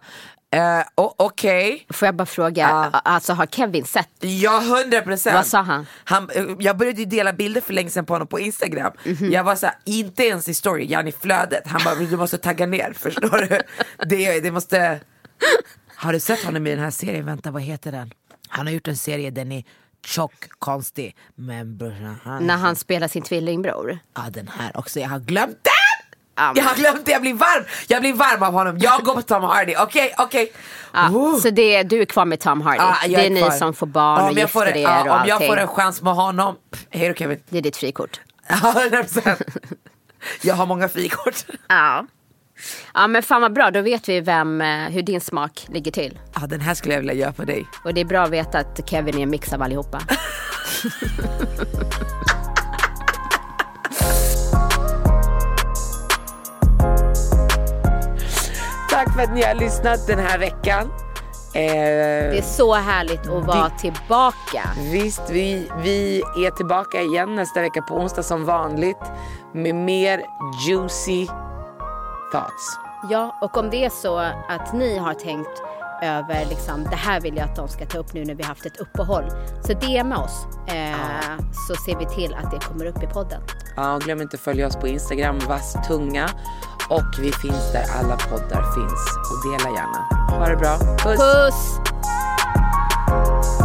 [0.52, 1.86] eh, okej.
[1.90, 2.62] Får jag bara fråga,
[2.92, 3.00] Ja.
[3.00, 4.10] alltså har Kevin sett?
[4.20, 5.36] Ja, hundra procent.
[5.36, 5.86] Vad sa han?
[6.04, 8.94] han jag började ju dela bilder för länge sedan på honom på Instagram.
[9.06, 9.32] Mhm.
[9.32, 11.68] Jag var såhär, inte ens i story, gärna i flödet.
[11.68, 13.62] Han bara, du måste tagga ner, förstår du?
[14.06, 15.00] Det, det måste...
[15.96, 17.26] Har du sett honom i den här serien?
[17.26, 18.12] Vänta, vad heter den?
[18.48, 19.64] Han har gjort en serie, den är
[20.06, 21.16] tjock, konstig.
[21.36, 22.44] Men brorsan, han...
[22.48, 24.00] När han spelar sin tvillingbror?
[24.16, 25.00] Ja, den här också.
[25.00, 25.75] Jag har glömt den!
[26.36, 27.64] Men- Jag har glömt det, jag blir varm!
[27.88, 28.78] Jag blir varm av honom.
[28.80, 30.52] Jag går på Tom Hardy, okej, okej.
[30.94, 31.40] Ja, Woo.
[31.40, 32.84] så det, du är kvar med Tom Hardy?
[33.08, 33.52] Jag det är, ni kvar.
[33.52, 35.68] som får barn och om får, gifter en- er ja, och Om jag får en
[35.68, 36.56] chans med honom,
[36.90, 37.40] hej då Kevin.
[37.50, 38.20] Det är ditt frikort?
[38.50, 38.56] Ja,
[38.92, 39.42] 100%.
[40.42, 41.46] Jag har många frikort.
[41.68, 42.06] Ja.
[42.94, 46.20] Ja men fan vad bra, då vet vi vem, eh, hur din smak ligger till.
[46.36, 47.68] Ja, den här skulle jag vilja göra på dig.
[47.84, 50.02] Och det är bra att veta att Kevin är en mix av allihopa.
[59.06, 60.84] Tack för att ni har lyssnat den här veckan.
[61.54, 61.62] Eh,
[62.32, 64.70] Det är så härligt att vara tillbaka.
[64.92, 68.98] Visst, vi, vi är tillbaka igen nästa vecka på onsdag som vanligt
[69.54, 70.22] med mer
[70.68, 71.28] juicy
[72.32, 72.80] thoughts.
[73.10, 74.18] Ja, och om det är så
[74.50, 75.62] att ni har tänkt
[76.04, 78.48] över liksom, det här vill jag att de ska ta upp nu när vi har
[78.50, 79.24] haft ett uppehåll.
[79.64, 83.42] Så DMa oss eh, så ser vi till att det kommer upp i podden.
[83.76, 86.30] Ja, glöm inte att följa oss på Instagram, vass tunga.
[86.90, 89.18] Och vi finns där alla poddar finns.
[89.32, 90.08] Och dela gärna.
[90.38, 90.78] Ha det bra.
[90.78, 91.80] Puss!
[93.08, 93.65] Puss!